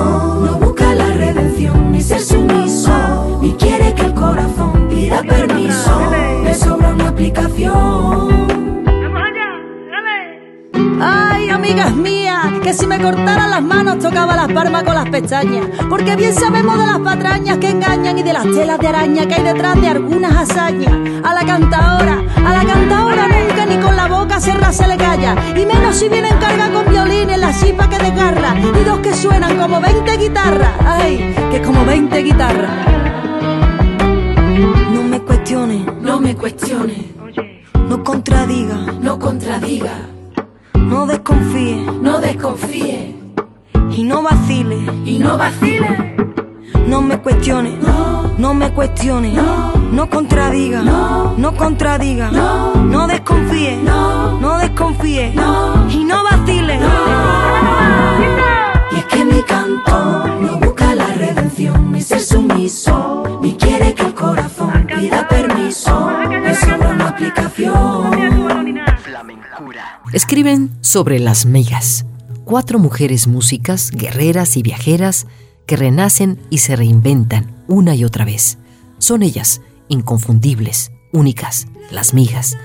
no 0.45 0.59
busca 0.59 0.95
la 0.95 1.09
redención 1.09 1.91
ni 1.91 2.01
ser 2.01 2.20
sumiso, 2.20 3.39
ni 3.43 3.53
quiere 3.55 3.93
que 3.95 4.03
el 4.03 4.14
corazón 4.14 4.89
pida 4.89 5.20
permiso, 5.22 6.12
le 6.45 6.55
sobra 6.55 6.91
una 6.91 7.05
explicación. 7.05 8.45
Ay, 11.01 11.51
amigas 11.51 11.94
mías, 11.94 12.47
que 12.62 12.72
si 12.72 12.86
me 12.86 12.99
cortaran 13.01 13.51
las 13.51 13.62
manos 13.62 13.99
tocaba 13.99 14.34
las 14.34 14.51
palmas 14.53 14.82
con 14.82 14.94
las 14.94 15.09
pestañas. 15.09 15.66
Porque 15.88 16.16
bien 16.16 16.34
sabemos 16.34 16.78
de 16.78 16.86
las 16.86 16.99
patrañas 17.01 17.59
que 17.59 17.70
engañan 17.70 18.18
y 18.18 18.22
de 18.22 18.32
las 18.32 18.44
telas 18.44 18.78
de 18.78 18.88
araña 18.88 19.26
que 19.26 19.34
hay 19.34 19.42
detrás 19.42 19.80
de 19.80 19.88
algunas 19.88 20.34
hazañas. 20.34 20.92
A 21.24 21.34
la 21.34 21.44
cantaora, 21.44 22.22
a 22.44 22.53
la 22.53 22.64
cantaora 22.64 23.28
nunca 23.28 23.66
ni 23.66 23.76
con 23.78 23.97
la 23.97 24.07
boca 24.09 24.40
cerrada 24.40 24.72
se 24.72 24.86
le 24.88 24.97
calla. 24.97 25.34
Y 25.57 25.66
menos 25.66 25.97
si 25.97 26.09
viene 26.09 26.28
en 26.28 26.38
carga 26.38 26.70
con 26.70 26.88
violín 26.90 27.30
en 27.30 27.40
la 27.40 27.53
chipa 27.53 27.88
que 27.88 27.99
desgarra. 27.99 28.55
Y 28.59 28.84
dos 28.84 28.99
que 29.01 29.14
suenan 29.14 29.57
como 29.59 29.80
20 29.80 30.16
guitarras. 30.16 30.72
Ay, 30.84 31.34
que 31.51 31.62
como 31.62 31.84
20 31.84 32.18
guitarras. 32.22 32.70
No 34.92 35.03
me 35.03 35.20
cuestiones, 35.20 35.84
No 36.01 36.20
me 36.20 36.34
cuestiones, 36.34 36.99
no 37.88 38.03
contradiga, 38.03 38.76
no 39.01 39.18
contradiga, 39.18 39.92
no 40.87 41.07
desconfíe. 41.07 41.87
No 42.01 42.20
desconfíe. 42.20 43.14
Y 43.91 44.05
no 44.05 44.22
vacile. 44.22 44.78
y 45.05 45.18
no 45.18 45.37
vacile. 45.37 46.16
No 46.89 47.03
me 47.03 47.18
cuestione, 47.18 47.76
no, 48.39 48.55
me 48.55 48.70
cuestione, 48.72 49.32
no, 49.91 50.09
contradiga, 50.09 50.82
no, 50.82 51.55
contradiga, 51.57 52.30
no, 52.30 53.07
desconfíe, 53.09 53.76
no, 53.82 54.59
desconfíe. 54.59 55.32
Y 55.91 56.05
no 56.05 56.22
vacile. 56.22 56.36
Escriben 70.16 70.70
sobre 70.80 71.18
las 71.18 71.44
migas, 71.44 72.06
cuatro 72.46 72.78
mujeres 72.78 73.26
músicas, 73.26 73.90
guerreras 73.90 74.56
y 74.56 74.62
viajeras 74.62 75.26
que 75.66 75.76
renacen 75.76 76.40
y 76.48 76.56
se 76.56 76.74
reinventan 76.74 77.54
una 77.68 77.94
y 77.94 78.02
otra 78.02 78.24
vez. 78.24 78.56
Son 78.96 79.22
ellas, 79.22 79.60
inconfundibles, 79.88 80.90
únicas, 81.12 81.66
las 81.90 82.14
migas. 82.14 82.56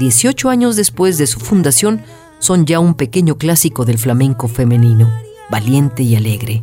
18 0.00 0.50
años 0.50 0.74
después 0.74 1.16
de 1.16 1.28
su 1.28 1.38
fundación, 1.38 2.02
son 2.40 2.66
ya 2.66 2.80
un 2.80 2.94
pequeño 2.94 3.38
clásico 3.38 3.84
del 3.84 3.98
flamenco 3.98 4.48
femenino, 4.48 5.12
valiente 5.48 6.02
y 6.02 6.16
alegre, 6.16 6.60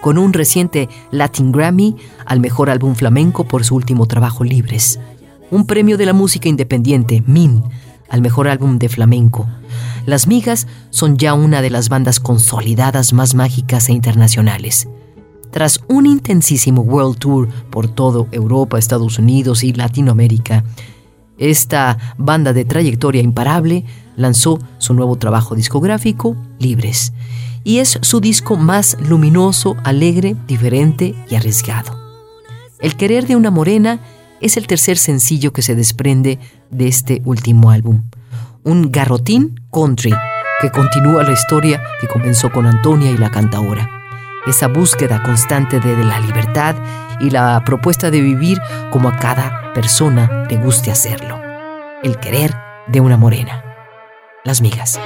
con 0.00 0.18
un 0.18 0.32
reciente 0.32 0.88
Latin 1.12 1.52
Grammy 1.52 1.94
al 2.26 2.40
mejor 2.40 2.68
álbum 2.68 2.96
flamenco 2.96 3.46
por 3.46 3.64
su 3.64 3.76
último 3.76 4.06
trabajo 4.06 4.42
Libres, 4.42 4.98
un 5.52 5.68
premio 5.68 5.96
de 5.96 6.06
la 6.06 6.14
música 6.14 6.48
independiente, 6.48 7.22
MIN, 7.28 7.62
al 8.08 8.22
mejor 8.22 8.48
álbum 8.48 8.78
de 8.78 8.88
flamenco. 8.88 9.46
Las 10.08 10.26
Migas 10.26 10.66
son 10.88 11.18
ya 11.18 11.34
una 11.34 11.60
de 11.60 11.68
las 11.68 11.90
bandas 11.90 12.18
consolidadas 12.18 13.12
más 13.12 13.34
mágicas 13.34 13.90
e 13.90 13.92
internacionales. 13.92 14.88
Tras 15.50 15.80
un 15.86 16.06
intensísimo 16.06 16.80
World 16.80 17.18
Tour 17.18 17.48
por 17.68 17.88
todo 17.88 18.26
Europa, 18.32 18.78
Estados 18.78 19.18
Unidos 19.18 19.62
y 19.62 19.74
Latinoamérica, 19.74 20.64
esta 21.36 21.98
banda 22.16 22.54
de 22.54 22.64
trayectoria 22.64 23.20
imparable 23.20 23.84
lanzó 24.16 24.58
su 24.78 24.94
nuevo 24.94 25.16
trabajo 25.16 25.54
discográfico, 25.54 26.36
Libres, 26.58 27.12
y 27.62 27.80
es 27.80 27.98
su 28.00 28.20
disco 28.20 28.56
más 28.56 28.96
luminoso, 29.06 29.76
alegre, 29.84 30.36
diferente 30.46 31.14
y 31.28 31.34
arriesgado. 31.34 31.94
El 32.78 32.96
querer 32.96 33.26
de 33.26 33.36
una 33.36 33.50
morena 33.50 34.00
es 34.40 34.56
el 34.56 34.68
tercer 34.68 34.96
sencillo 34.96 35.52
que 35.52 35.60
se 35.60 35.74
desprende 35.74 36.38
de 36.70 36.88
este 36.88 37.20
último 37.26 37.70
álbum, 37.70 38.04
un 38.68 38.92
garrotín 38.92 39.58
country 39.72 40.14
que 40.60 40.70
continúa 40.70 41.22
la 41.22 41.32
historia 41.32 41.82
que 42.00 42.06
comenzó 42.06 42.52
con 42.52 42.66
Antonia 42.66 43.10
y 43.10 43.16
la 43.16 43.30
cantaora. 43.30 43.88
Esa 44.46 44.68
búsqueda 44.68 45.22
constante 45.22 45.80
de, 45.80 45.96
de 45.96 46.04
la 46.04 46.20
libertad 46.20 46.76
y 47.18 47.30
la 47.30 47.62
propuesta 47.64 48.10
de 48.10 48.20
vivir 48.20 48.60
como 48.90 49.08
a 49.08 49.16
cada 49.16 49.72
persona 49.72 50.46
le 50.50 50.56
guste 50.58 50.90
hacerlo. 50.90 51.40
El 52.02 52.18
querer 52.18 52.54
de 52.88 53.00
una 53.00 53.16
morena. 53.16 53.64
Las 54.44 54.60
migas. 54.60 55.00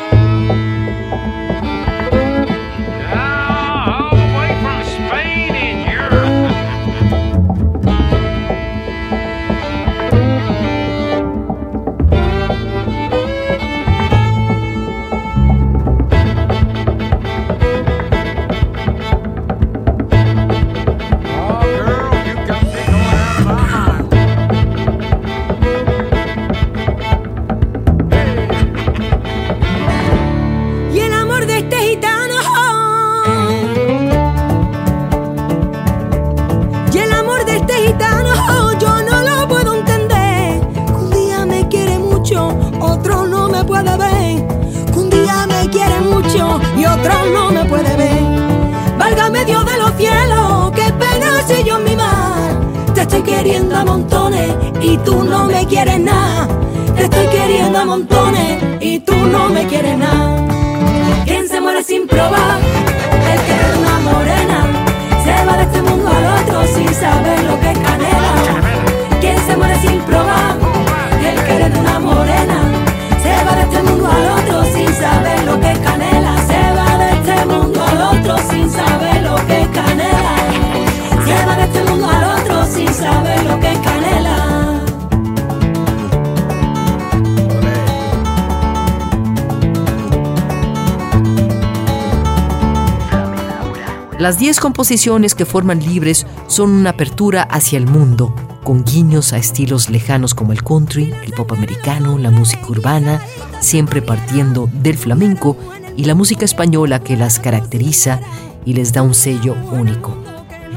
Composiciones 94.63 95.35
que 95.35 95.45
forman 95.45 95.81
Libres 95.81 96.25
son 96.47 96.71
una 96.71 96.91
apertura 96.91 97.43
hacia 97.43 97.79
el 97.79 97.89
mundo, 97.89 98.33
con 98.63 98.85
guiños 98.85 99.33
a 99.33 99.39
estilos 99.39 99.91
lejanos 99.91 100.35
como 100.35 100.53
el 100.53 100.63
country, 100.63 101.13
el 101.25 101.33
pop 101.33 101.51
americano, 101.51 102.17
la 102.17 102.31
música 102.31 102.69
urbana, 102.69 103.21
siempre 103.59 104.03
partiendo 104.03 104.71
del 104.73 104.97
flamenco 104.97 105.57
y 105.97 106.05
la 106.05 106.15
música 106.15 106.45
española 106.45 107.03
que 107.03 107.17
las 107.17 107.41
caracteriza 107.41 108.21
y 108.65 108.75
les 108.75 108.93
da 108.93 109.03
un 109.03 109.15
sello 109.15 109.57
único. 109.73 110.17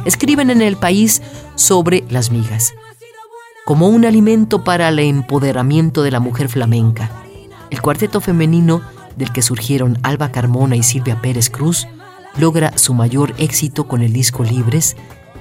Escriben 0.04 0.50
en 0.50 0.64
el 0.64 0.78
país 0.78 1.22
sobre 1.54 2.04
las 2.10 2.32
migas, 2.32 2.74
como 3.66 3.88
un 3.90 4.04
alimento 4.04 4.64
para 4.64 4.90
el 4.90 4.98
empoderamiento 4.98 6.02
de 6.02 6.10
la 6.10 6.20
mujer 6.20 6.50
flamenca. 6.50 7.12
El 7.70 7.84
cuarteto 7.84 8.20
femenino 8.20 8.82
del 9.16 9.32
que 9.32 9.44
surgieron 9.44 10.00
Alba 10.02 10.32
Carmona 10.32 10.76
y 10.76 10.82
Silvia 10.82 11.22
Pérez 11.22 11.52
Cruz 11.52 11.88
logra 12.38 12.78
su 12.78 12.94
mayor 12.94 13.34
éxito 13.38 13.88
con 13.88 14.02
el 14.02 14.14
disco 14.14 14.44
Libres, 14.44 14.96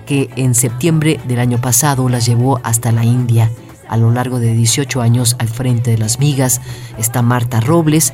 que 0.06 0.30
en 0.36 0.54
septiembre 0.54 1.20
del 1.26 1.40
año 1.40 1.60
pasado 1.60 2.08
las 2.08 2.26
llevó 2.26 2.60
hasta 2.62 2.92
la 2.92 3.04
India. 3.04 3.50
A 3.88 3.96
lo 3.96 4.10
largo 4.10 4.38
de 4.38 4.54
18 4.54 5.00
años 5.00 5.36
al 5.38 5.48
frente 5.48 5.90
de 5.90 5.98
las 5.98 6.18
migas 6.18 6.60
está 6.98 7.22
Marta 7.22 7.60
Robles, 7.60 8.12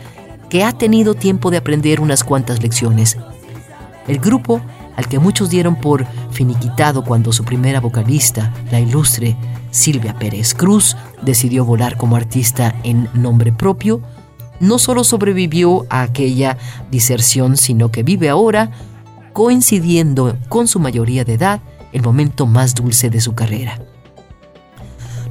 que 0.49 0.65
ha 0.65 0.73
tenido 0.73 1.15
tiempo 1.15 1.51
de 1.51 1.59
aprender 1.59 2.01
unas 2.01 2.25
cuantas 2.25 2.63
lecciones. 2.63 3.17
El 4.09 4.19
grupo, 4.19 4.61
al 4.97 5.09
que 5.09 5.19
muchos 5.19 5.51
dieron 5.51 5.77
por 5.77 6.05
finiquitado 6.33 7.05
cuando 7.05 7.33
su 7.33 7.45
primera 7.45 7.81
vocalista, 7.81 8.53
la 8.71 8.81
ilustre 8.81 9.37
Silvia 9.71 10.19
Pérez 10.19 10.55
Cruz, 10.55 10.97
decidió 11.23 11.65
volar 11.65 11.97
como 11.97 12.17
artista 12.17 12.75
en 12.83 13.09
nombre 13.15 13.53
propio, 13.53 14.03
no 14.61 14.79
solo 14.79 15.05
sobrevivió 15.05 15.87
a 15.91 16.03
aquella 16.03 16.57
diserción, 16.91 17.57
sino 17.57 17.91
que 17.91 18.03
vive 18.03 18.29
ahora, 18.29 18.71
coincidiendo 19.33 20.37
con 20.49 20.69
su 20.69 20.79
mayoría 20.79 21.25
de 21.25 21.35
edad, 21.35 21.61
el 21.93 22.03
momento 22.03 22.47
más 22.47 22.75
dulce 22.75 23.11
de 23.11 23.21
su 23.21 23.35
carrera. 23.35 23.81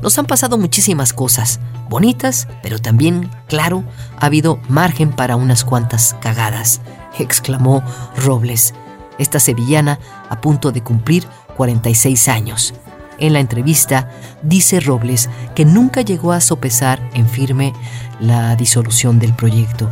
Nos 0.01 0.17
han 0.17 0.25
pasado 0.25 0.57
muchísimas 0.57 1.13
cosas, 1.13 1.59
bonitas, 1.89 2.47
pero 2.63 2.79
también, 2.79 3.29
claro, 3.47 3.83
ha 4.17 4.25
habido 4.25 4.59
margen 4.69 5.11
para 5.11 5.35
unas 5.35 5.63
cuantas 5.63 6.15
cagadas, 6.21 6.81
exclamó 7.17 7.83
Robles, 8.15 8.73
esta 9.17 9.39
sevillana 9.39 9.99
a 10.29 10.39
punto 10.39 10.71
de 10.71 10.81
cumplir 10.81 11.27
46 11.57 12.29
años. 12.29 12.73
En 13.19 13.33
la 13.33 13.39
entrevista 13.39 14.09
dice 14.43 14.79
Robles 14.79 15.29
que 15.55 15.65
nunca 15.65 16.01
llegó 16.01 16.31
a 16.31 16.41
sopesar 16.41 17.01
en 17.13 17.27
firme 17.27 17.73
la 18.19 18.55
disolución 18.55 19.19
del 19.19 19.33
proyecto, 19.33 19.89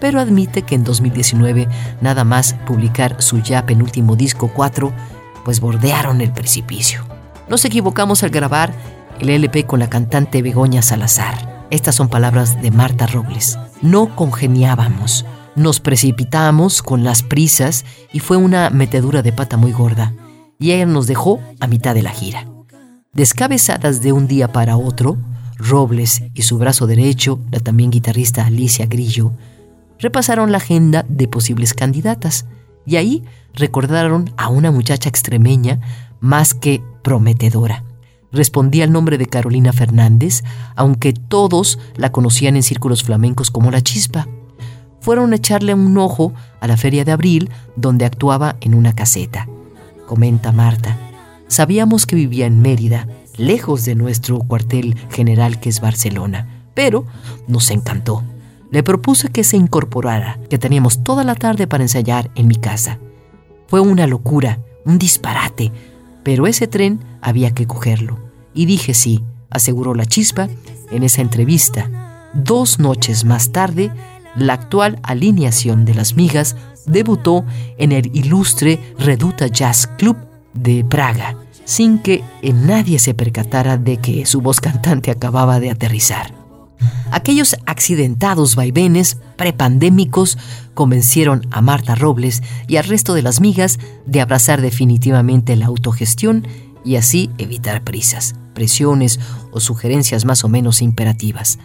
pero 0.00 0.18
admite 0.18 0.62
que 0.62 0.74
en 0.74 0.84
2019 0.84 1.68
nada 2.00 2.24
más 2.24 2.54
publicar 2.66 3.20
su 3.20 3.38
ya 3.40 3.66
penúltimo 3.66 4.16
disco 4.16 4.50
4, 4.52 4.92
pues 5.44 5.60
bordearon 5.60 6.20
el 6.20 6.32
precipicio. 6.32 7.04
Nos 7.48 7.64
equivocamos 7.64 8.22
al 8.22 8.30
grabar 8.30 8.72
el 9.20 9.28
LP 9.28 9.66
con 9.66 9.80
la 9.80 9.90
cantante 9.90 10.40
Begoña 10.40 10.82
Salazar. 10.82 11.66
Estas 11.70 11.94
son 11.94 12.08
palabras 12.08 12.60
de 12.62 12.70
Marta 12.70 13.06
Robles. 13.06 13.58
No 13.82 14.16
congeniábamos, 14.16 15.26
nos 15.54 15.80
precipitamos 15.80 16.82
con 16.82 17.04
las 17.04 17.22
prisas 17.22 17.84
y 18.12 18.20
fue 18.20 18.36
una 18.36 18.70
metedura 18.70 19.22
de 19.22 19.32
pata 19.32 19.56
muy 19.56 19.72
gorda. 19.72 20.14
Y 20.58 20.72
ella 20.72 20.86
nos 20.86 21.06
dejó 21.06 21.40
a 21.60 21.66
mitad 21.66 21.94
de 21.94 22.02
la 22.02 22.10
gira. 22.10 22.49
Descabezadas 23.12 24.02
de 24.02 24.12
un 24.12 24.28
día 24.28 24.52
para 24.52 24.76
otro, 24.76 25.16
Robles 25.56 26.22
y 26.32 26.42
su 26.42 26.58
brazo 26.58 26.86
derecho, 26.86 27.40
la 27.50 27.58
también 27.58 27.90
guitarrista 27.90 28.46
Alicia 28.46 28.86
Grillo, 28.86 29.32
repasaron 29.98 30.52
la 30.52 30.58
agenda 30.58 31.04
de 31.08 31.26
posibles 31.26 31.74
candidatas 31.74 32.46
y 32.86 32.96
ahí 32.96 33.24
recordaron 33.52 34.32
a 34.36 34.48
una 34.48 34.70
muchacha 34.70 35.08
extremeña 35.08 35.80
más 36.20 36.54
que 36.54 36.84
prometedora. 37.02 37.82
Respondía 38.30 38.84
al 38.84 38.92
nombre 38.92 39.18
de 39.18 39.26
Carolina 39.26 39.72
Fernández, 39.72 40.44
aunque 40.76 41.12
todos 41.12 41.80
la 41.96 42.12
conocían 42.12 42.54
en 42.54 42.62
círculos 42.62 43.02
flamencos 43.02 43.50
como 43.50 43.72
la 43.72 43.80
chispa. 43.80 44.28
Fueron 45.00 45.32
a 45.32 45.36
echarle 45.36 45.74
un 45.74 45.98
ojo 45.98 46.32
a 46.60 46.68
la 46.68 46.76
feria 46.76 47.04
de 47.04 47.10
abril, 47.10 47.50
donde 47.74 48.04
actuaba 48.04 48.54
en 48.60 48.72
una 48.72 48.92
caseta. 48.92 49.48
Comenta 50.06 50.52
Marta. 50.52 51.09
Sabíamos 51.50 52.06
que 52.06 52.14
vivía 52.14 52.46
en 52.46 52.62
Mérida, 52.62 53.08
lejos 53.36 53.84
de 53.84 53.96
nuestro 53.96 54.38
cuartel 54.38 54.94
general 55.10 55.58
que 55.58 55.68
es 55.68 55.80
Barcelona, 55.80 56.64
pero 56.74 57.04
nos 57.48 57.72
encantó. 57.72 58.22
Le 58.70 58.84
propuse 58.84 59.30
que 59.30 59.42
se 59.42 59.56
incorporara, 59.56 60.38
que 60.48 60.58
teníamos 60.58 61.02
toda 61.02 61.24
la 61.24 61.34
tarde 61.34 61.66
para 61.66 61.82
ensayar 61.82 62.30
en 62.36 62.46
mi 62.46 62.54
casa. 62.54 63.00
Fue 63.66 63.80
una 63.80 64.06
locura, 64.06 64.60
un 64.84 64.96
disparate, 64.96 65.72
pero 66.22 66.46
ese 66.46 66.68
tren 66.68 67.00
había 67.20 67.50
que 67.50 67.66
cogerlo. 67.66 68.20
Y 68.54 68.66
dije 68.66 68.94
sí, 68.94 69.24
aseguró 69.50 69.96
la 69.96 70.06
chispa 70.06 70.48
en 70.92 71.02
esa 71.02 71.20
entrevista. 71.20 72.30
Dos 72.32 72.78
noches 72.78 73.24
más 73.24 73.50
tarde, 73.50 73.90
la 74.36 74.52
actual 74.52 75.00
alineación 75.02 75.84
de 75.84 75.94
las 75.94 76.14
migas 76.14 76.54
debutó 76.86 77.44
en 77.76 77.90
el 77.90 78.16
ilustre 78.16 78.78
Reduta 79.00 79.48
Jazz 79.48 79.88
Club 79.98 80.16
de 80.54 80.84
Praga, 80.84 81.36
sin 81.64 81.98
que 81.98 82.22
nadie 82.42 82.98
se 82.98 83.14
percatara 83.14 83.76
de 83.76 83.98
que 83.98 84.26
su 84.26 84.40
voz 84.40 84.60
cantante 84.60 85.10
acababa 85.10 85.60
de 85.60 85.70
aterrizar. 85.70 86.34
Aquellos 87.10 87.56
accidentados 87.66 88.54
vaivenes 88.54 89.18
prepandémicos 89.36 90.38
convencieron 90.74 91.46
a 91.50 91.60
Marta 91.60 91.94
Robles 91.94 92.42
y 92.68 92.76
al 92.76 92.84
resto 92.84 93.14
de 93.14 93.22
las 93.22 93.40
migas 93.40 93.78
de 94.06 94.20
abrazar 94.20 94.60
definitivamente 94.60 95.56
la 95.56 95.66
autogestión 95.66 96.46
y 96.84 96.96
así 96.96 97.30
evitar 97.38 97.82
prisas, 97.82 98.36
presiones 98.54 99.20
o 99.50 99.60
sugerencias 99.60 100.24
más 100.24 100.44
o 100.44 100.48
menos 100.48 100.82
imperativas. 100.82 101.58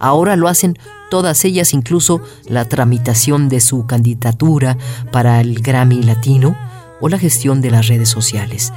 Ahora 0.00 0.36
lo 0.36 0.48
hacen 0.48 0.78
todas 1.10 1.44
ellas, 1.44 1.74
incluso 1.74 2.20
la 2.46 2.64
tramitación 2.66 3.48
de 3.48 3.60
su 3.60 3.86
candidatura 3.86 4.76
para 5.10 5.40
el 5.40 5.60
Grammy 5.60 6.02
Latino 6.02 6.56
o 7.00 7.08
la 7.08 7.18
gestión 7.18 7.60
de 7.60 7.70
las 7.70 7.86
redes 7.86 8.08
sociales, 8.08 8.72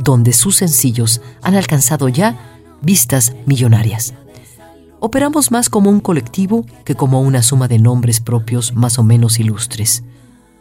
donde 0.00 0.32
sus 0.32 0.56
sencillos 0.56 1.20
han 1.42 1.54
alcanzado 1.54 2.08
ya 2.08 2.36
vistas 2.82 3.34
millonarias. 3.46 4.14
Operamos 5.00 5.50
más 5.52 5.70
como 5.70 5.90
un 5.90 6.00
colectivo 6.00 6.66
que 6.84 6.94
como 6.94 7.20
una 7.20 7.42
suma 7.42 7.68
de 7.68 7.78
nombres 7.78 8.20
propios 8.20 8.74
más 8.74 8.98
o 8.98 9.04
menos 9.04 9.38
ilustres. 9.38 10.02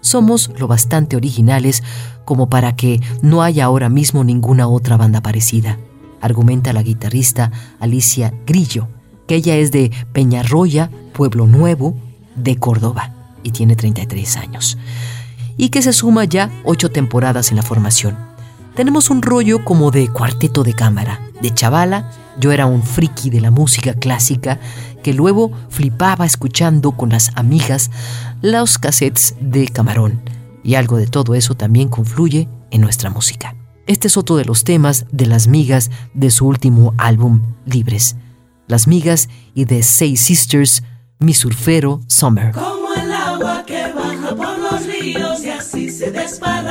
Somos 0.02 0.52
lo 0.58 0.68
bastante 0.68 1.16
originales 1.16 1.84
como 2.24 2.50
para 2.50 2.76
que 2.76 3.02
no 3.22 3.42
haya 3.42 3.66
ahora 3.66 3.90
mismo 3.90 4.24
ninguna 4.24 4.68
otra 4.68 4.96
banda 4.96 5.22
parecida, 5.22 5.80
argumenta 6.22 6.72
la 6.72 6.84
guitarrista 6.84 7.52
Alicia 7.80 8.34
Grillo, 8.46 8.88
que 9.28 9.36
ella 9.36 9.56
es 9.56 9.72
de 9.72 9.92
Peñarroya, 10.14 10.92
Pueblo 11.14 11.48
Nuevo, 11.48 11.96
de 12.36 12.58
Córdoba, 12.58 13.14
y 13.44 13.52
tiene 13.52 13.76
33 13.76 14.38
años, 14.38 14.78
y 15.58 15.70
que 15.70 15.82
se 15.82 15.94
suma 15.94 16.26
ya 16.26 16.52
ocho 16.64 16.92
temporadas 16.92 17.50
en 17.50 17.58
la 17.58 17.64
formación. 17.64 18.37
Tenemos 18.78 19.10
un 19.10 19.24
rollo 19.24 19.66
como 19.66 19.90
de 19.90 20.08
cuarteto 20.08 20.64
de 20.64 20.76
cámara. 20.76 21.20
De 21.42 21.52
chavala, 21.52 22.12
yo 22.40 22.52
era 22.52 22.68
un 22.68 22.84
friki 22.84 23.32
de 23.32 23.42
la 23.42 23.50
música 23.50 23.96
clásica 23.96 24.60
que 25.02 25.16
luego 25.16 25.52
flipaba 25.70 26.28
escuchando 26.28 26.92
con 26.92 27.10
las 27.10 27.32
amigas 27.34 27.90
los 28.44 28.78
cassettes 28.78 29.34
de 29.42 29.68
Camarón. 29.68 30.22
Y 30.64 30.76
algo 30.76 30.98
de 30.98 31.08
todo 31.08 31.34
eso 31.34 31.56
también 31.56 31.90
confluye 31.90 32.48
en 32.70 32.82
nuestra 32.82 33.10
música. 33.10 33.56
Este 33.88 34.10
es 34.10 34.16
otro 34.16 34.36
de 34.36 34.46
los 34.46 34.64
temas 34.64 35.08
de 35.12 35.26
Las 35.26 35.48
Migas 35.48 35.90
de 36.14 36.30
su 36.30 36.46
último 36.46 36.94
álbum, 37.00 37.56
Libres. 37.66 38.16
Las 38.68 38.86
Migas 38.86 39.28
y 39.56 39.66
de 39.66 39.82
Say 39.82 40.18
Sisters, 40.18 40.84
Mi 41.18 41.34
Surfero 41.34 42.02
Summer. 42.06 42.52
Como 42.52 42.94
el 42.94 43.12
agua 43.12 43.64
que 43.66 43.92
baja 43.92 44.36
por 44.36 44.60
los 44.60 44.86
ríos 44.86 45.44
y 45.44 45.50
así 45.50 45.90
se 45.90 46.12
con 46.12 46.67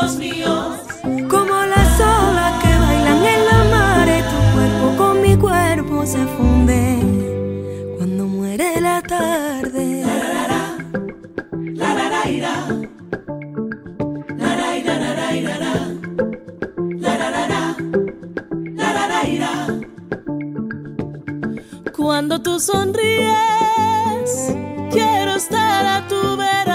Como 0.00 1.54
las 1.66 2.00
olas 2.00 2.62
que 2.62 2.68
bailan 2.68 3.24
en 3.24 3.44
la 3.46 3.64
mar, 3.74 4.08
tu 4.30 4.38
cuerpo 4.54 4.96
con 4.96 5.22
mi 5.22 5.36
cuerpo 5.36 6.06
se 6.06 6.24
funde. 6.36 7.00
Cuando 7.96 8.24
muere 8.26 8.80
la 8.80 9.02
tarde. 9.02 10.04
Cuando 21.96 22.40
tú 22.40 22.58
sonríes, 22.60 23.34
quiero 24.90 25.32
estar 25.32 25.84
a 25.84 26.06
tu 26.08 26.36
vera. 26.36 26.67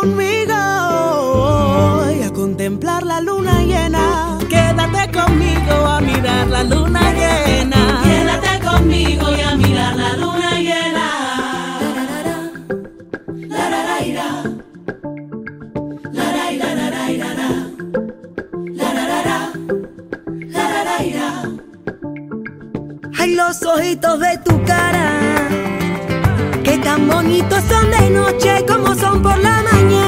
Conmigo 0.00 0.54
a 0.54 2.30
contemplar 2.34 3.02
la 3.02 3.20
luna 3.20 3.62
llena. 3.62 4.38
Quédate 4.48 5.10
conmigo 5.18 5.72
a 5.72 6.00
mirar 6.00 6.46
la 6.46 6.62
luna 6.62 7.12
llena. 7.12 8.02
Quédate 8.04 8.52
conmigo 8.64 9.26
y 9.36 9.40
a 9.40 9.56
mirar 9.56 9.96
la 9.96 10.16
luna 10.16 10.50
llena. 10.60 11.04
Ay, 23.20 23.34
los 23.34 23.62
ojitos 23.64 24.20
de 24.20 24.38
tu 24.44 24.64
cara, 24.64 25.17
tan 26.82 27.08
bonitos 27.08 27.62
son 27.68 27.90
de 27.90 28.10
noche 28.10 28.64
como 28.66 28.94
son 28.94 29.22
por 29.22 29.38
la 29.38 29.62
mañana. 29.62 30.07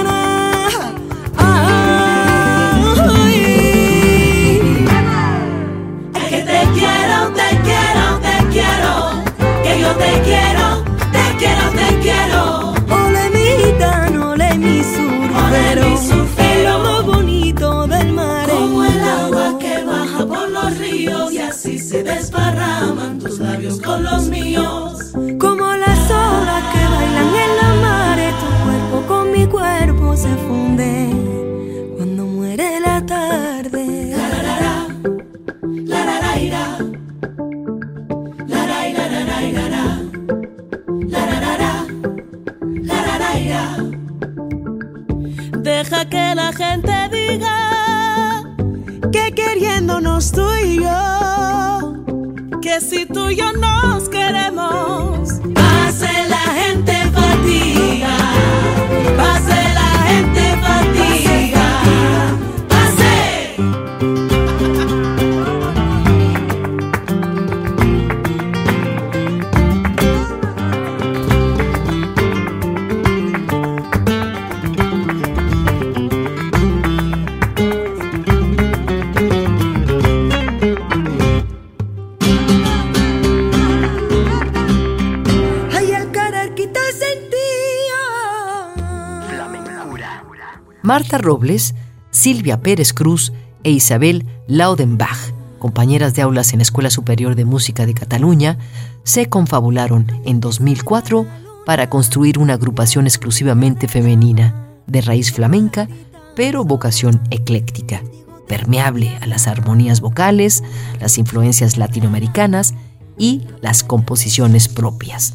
Marta 90.83 91.19
Robles, 91.19 91.75
Silvia 92.11 92.61
Pérez 92.61 92.93
Cruz 92.93 93.33
e 93.65 93.71
Isabel 93.71 94.27
Laudenbach, 94.47 95.35
compañeras 95.59 96.15
de 96.15 96.23
aulas 96.23 96.53
en 96.53 96.61
la 96.61 96.63
Escuela 96.63 96.91
Superior 96.91 97.35
de 97.35 97.45
Música 97.45 97.85
de 97.85 97.93
Cataluña, 97.93 98.59
se 99.05 99.29
confabularon 99.29 100.07
en 100.25 100.41
2004 100.41 101.27
para 101.67 101.91
construir 101.91 102.39
una 102.39 102.55
agrupación 102.55 103.07
exclusivamente 103.07 103.89
femenina, 103.89 104.69
de 104.87 105.03
raíz 105.03 105.33
flamenca, 105.33 105.89
pero 106.35 106.65
vocación 106.65 107.21
ecléctica, 107.31 108.03
permeable 108.49 109.17
a 109.21 109.27
las 109.27 109.47
armonías 109.47 110.01
vocales, 110.01 110.65
las 110.99 111.19
influencias 111.19 111.77
latinoamericanas 111.77 112.75
y 113.19 113.43
las 113.61 113.85
composiciones 113.85 114.69
propias. 114.69 115.35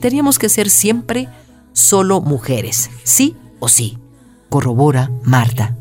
Teníamos 0.00 0.38
que 0.38 0.48
ser 0.48 0.70
siempre 0.70 1.28
solo 1.74 2.22
mujeres, 2.22 2.90
sí 3.04 3.36
o 3.60 3.68
sí, 3.68 3.98
corrobora 4.48 5.10
Marta. 5.22 5.76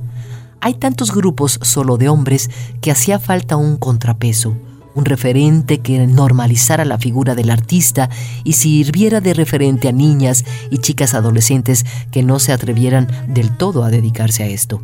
Hay 0.59 0.73
tantos 0.75 1.13
grupos 1.13 1.59
solo 1.61 1.97
de 1.97 2.09
hombres 2.09 2.49
que 2.81 2.91
hacía 2.91 3.19
falta 3.19 3.57
un 3.57 3.77
contrapeso, 3.77 4.55
un 4.95 5.05
referente 5.05 5.79
que 5.79 6.07
normalizara 6.07 6.83
la 6.83 6.97
figura 6.97 7.35
del 7.35 7.51
artista 7.51 8.09
y 8.43 8.53
sirviera 8.53 9.21
de 9.21 9.33
referente 9.33 9.87
a 9.87 9.91
niñas 9.91 10.43
y 10.71 10.79
chicas 10.79 11.13
adolescentes 11.13 11.85
que 12.11 12.23
no 12.23 12.39
se 12.39 12.51
atrevieran 12.51 13.07
del 13.27 13.55
todo 13.55 13.83
a 13.83 13.91
dedicarse 13.91 14.43
a 14.43 14.47
esto. 14.47 14.81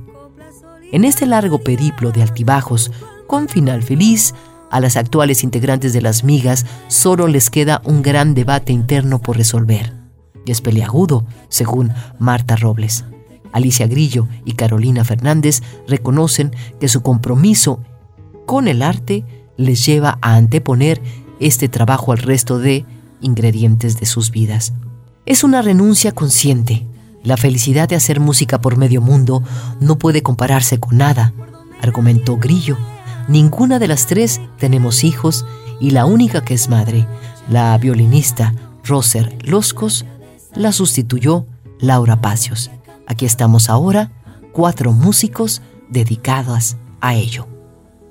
En 0.92 1.04
este 1.04 1.26
largo 1.26 1.58
periplo 1.58 2.12
de 2.12 2.22
altibajos, 2.22 2.92
con 3.26 3.50
final 3.50 3.82
feliz, 3.82 4.36
a 4.70 4.80
las 4.80 4.98
actuales 4.98 5.44
integrantes 5.44 5.94
de 5.94 6.02
las 6.02 6.24
migas 6.24 6.66
solo 6.88 7.28
les 7.28 7.50
queda 7.50 7.82
un 7.84 8.04
gran 8.04 8.36
debate 8.36 8.74
interno 8.74 9.20
por 9.20 9.38
resolver. 9.38 9.94
Y 10.46 10.52
es 10.52 10.62
peliagudo, 10.62 11.26
según 11.50 11.92
Marta 12.20 12.56
Robles. 12.56 13.06
Alicia 13.54 13.88
Grillo 13.88 14.28
y 14.44 14.54
Carolina 14.54 15.04
Fernández 15.04 15.62
reconocen 15.88 16.52
que 16.80 16.90
su 16.90 17.02
compromiso 17.02 17.80
con 18.46 18.68
el 18.68 18.82
arte 18.82 19.24
les 19.56 19.86
lleva 19.86 20.18
a 20.22 20.36
anteponer 20.36 21.02
este 21.40 21.70
trabajo 21.70 22.12
al 22.12 22.18
resto 22.18 22.60
de 22.60 22.86
ingredientes 23.22 24.00
de 24.00 24.06
sus 24.06 24.32
vidas. 24.32 24.74
Es 25.26 25.44
una 25.44 25.62
renuncia 25.62 26.12
consciente. 26.12 26.86
La 27.24 27.38
felicidad 27.38 27.88
de 27.88 27.96
hacer 27.96 28.20
música 28.20 28.60
por 28.60 28.76
medio 28.76 29.00
mundo 29.00 29.44
no 29.80 29.98
puede 29.98 30.22
compararse 30.22 30.80
con 30.80 30.98
nada, 30.98 31.34
argumentó 31.82 32.38
Grillo. 32.38 32.78
Ninguna 33.30 33.80
de 33.80 33.88
las 33.88 34.08
tres 34.08 34.42
tenemos 34.58 35.06
hijos 35.06 35.46
y 35.80 35.92
la 35.92 36.06
única 36.06 36.44
que 36.44 36.54
es 36.54 36.68
madre, 36.68 37.08
la 37.50 37.78
violinista 37.78 38.54
Roser 38.84 39.38
Loscos, 39.44 40.06
la 40.54 40.74
sustituyó 40.74 41.46
Laura 41.80 42.20
Pacios. 42.22 42.70
Aquí 43.08 43.26
estamos 43.26 43.70
ahora, 43.70 44.12
cuatro 44.52 44.92
músicos 44.92 45.62
dedicados 45.90 46.78
a 47.02 47.16
ello. 47.16 47.48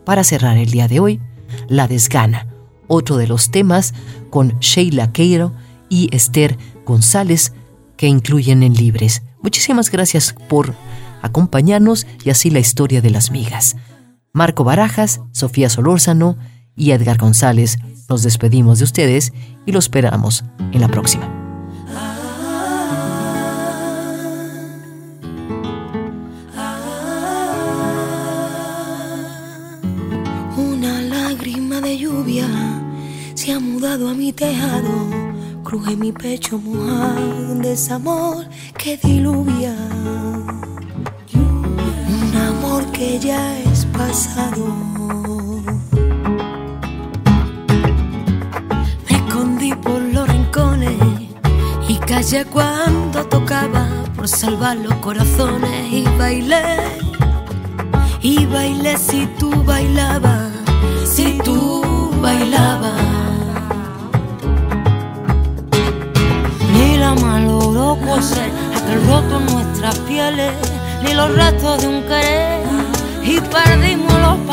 Para 0.05 0.25
cerrar 0.25 0.57
el 0.57 0.71
día 0.71 0.89
de 0.89 1.01
hoy, 1.01 1.21
La 1.69 1.89
Desgana, 1.89 2.47
otro 2.89 3.17
de 3.17 3.27
los 3.27 3.51
temas 3.51 3.95
con 4.31 4.59
Sheila 4.61 5.13
Queiro 5.13 5.53
y 5.89 6.15
Esther 6.15 6.59
González 6.85 7.53
que 7.97 8.07
incluyen 8.07 8.63
en 8.63 8.75
Libres. 8.75 9.23
Muchísimas 9.43 9.91
gracias 9.91 10.35
por 10.49 10.75
acompañarnos 11.23 12.07
y 12.25 12.31
así 12.31 12.51
la 12.51 12.59
historia 12.59 13.01
de 13.01 13.11
las 13.11 13.31
migas. 13.31 13.77
Marco 14.33 14.65
Barajas, 14.65 15.21
Sofía 15.33 15.69
Solórzano 15.69 16.37
y 16.75 16.91
Edgar 16.93 17.19
González, 17.19 17.79
nos 18.09 18.23
despedimos 18.23 18.79
de 18.79 18.85
ustedes 18.85 19.33
y 19.67 19.73
los 19.73 19.85
esperamos 19.85 20.45
en 20.73 20.81
la 20.81 20.89
próxima. 20.89 21.42
Cruje 35.73 35.97
mi 35.97 36.13
pecho 36.13 36.59
mojado, 36.59 37.51
un 37.51 37.63
desamor 37.63 38.47
que 38.77 38.99
diluvia. 38.99 39.75
ya 43.19 43.59
es 43.59 43.87
pasado. 43.87 44.67
Me 49.09 49.17
escondí 49.17 49.75
por 49.77 50.01
los 50.01 50.29
rincones 50.29 50.99
y 51.89 51.97
callé 51.97 52.45
cuando 52.45 53.25
tocaba 53.25 53.89
por 54.15 54.29
salvar 54.29 54.77
los 54.77 54.95
corazones 54.97 55.91
y 55.91 56.05
bailé. 56.19 56.77
Y 58.21 58.45
bailé 58.45 58.99
si 58.99 59.27
tú 59.39 59.51
bailabas, 59.65 60.53
si 61.07 61.39
tú 61.43 61.83
bailabas. 62.21 63.32
Coser 68.07 68.51
aquel 68.77 69.07
roto 69.07 69.41
nuestras 69.41 69.99
pieles, 70.01 70.53
ni 71.03 71.15
los 71.15 71.35
restos 71.35 71.81
de 71.83 71.89
un 71.89 72.03
querer, 72.03 72.61
y 73.23 73.41
perdimos 73.41 74.13
los 74.21 74.52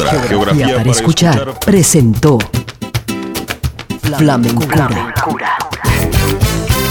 Terra 0.00 0.12
Nostra. 0.12 0.28
Geografía 0.28 0.76
para 0.76 0.90
escuchar 0.90 1.58
presentó 1.60 2.38
Flamencura. 4.16 4.88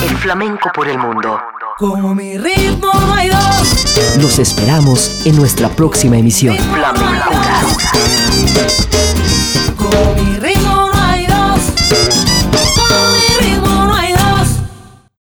El 0.08 0.18
flamenco 0.18 0.70
por 0.74 0.88
el 0.88 0.98
mundo. 0.98 1.40
Como 1.78 2.14
mi 2.14 2.38
ritmo 2.38 2.92
no 2.94 3.14
hay 3.14 3.30
dos. 3.30 4.18
Los 4.22 4.38
esperamos 4.40 5.22
en 5.26 5.36
nuestra 5.38 5.70
próxima 5.70 6.18
emisión. 6.18 6.56
Como 9.76 10.16
mi 10.16 10.29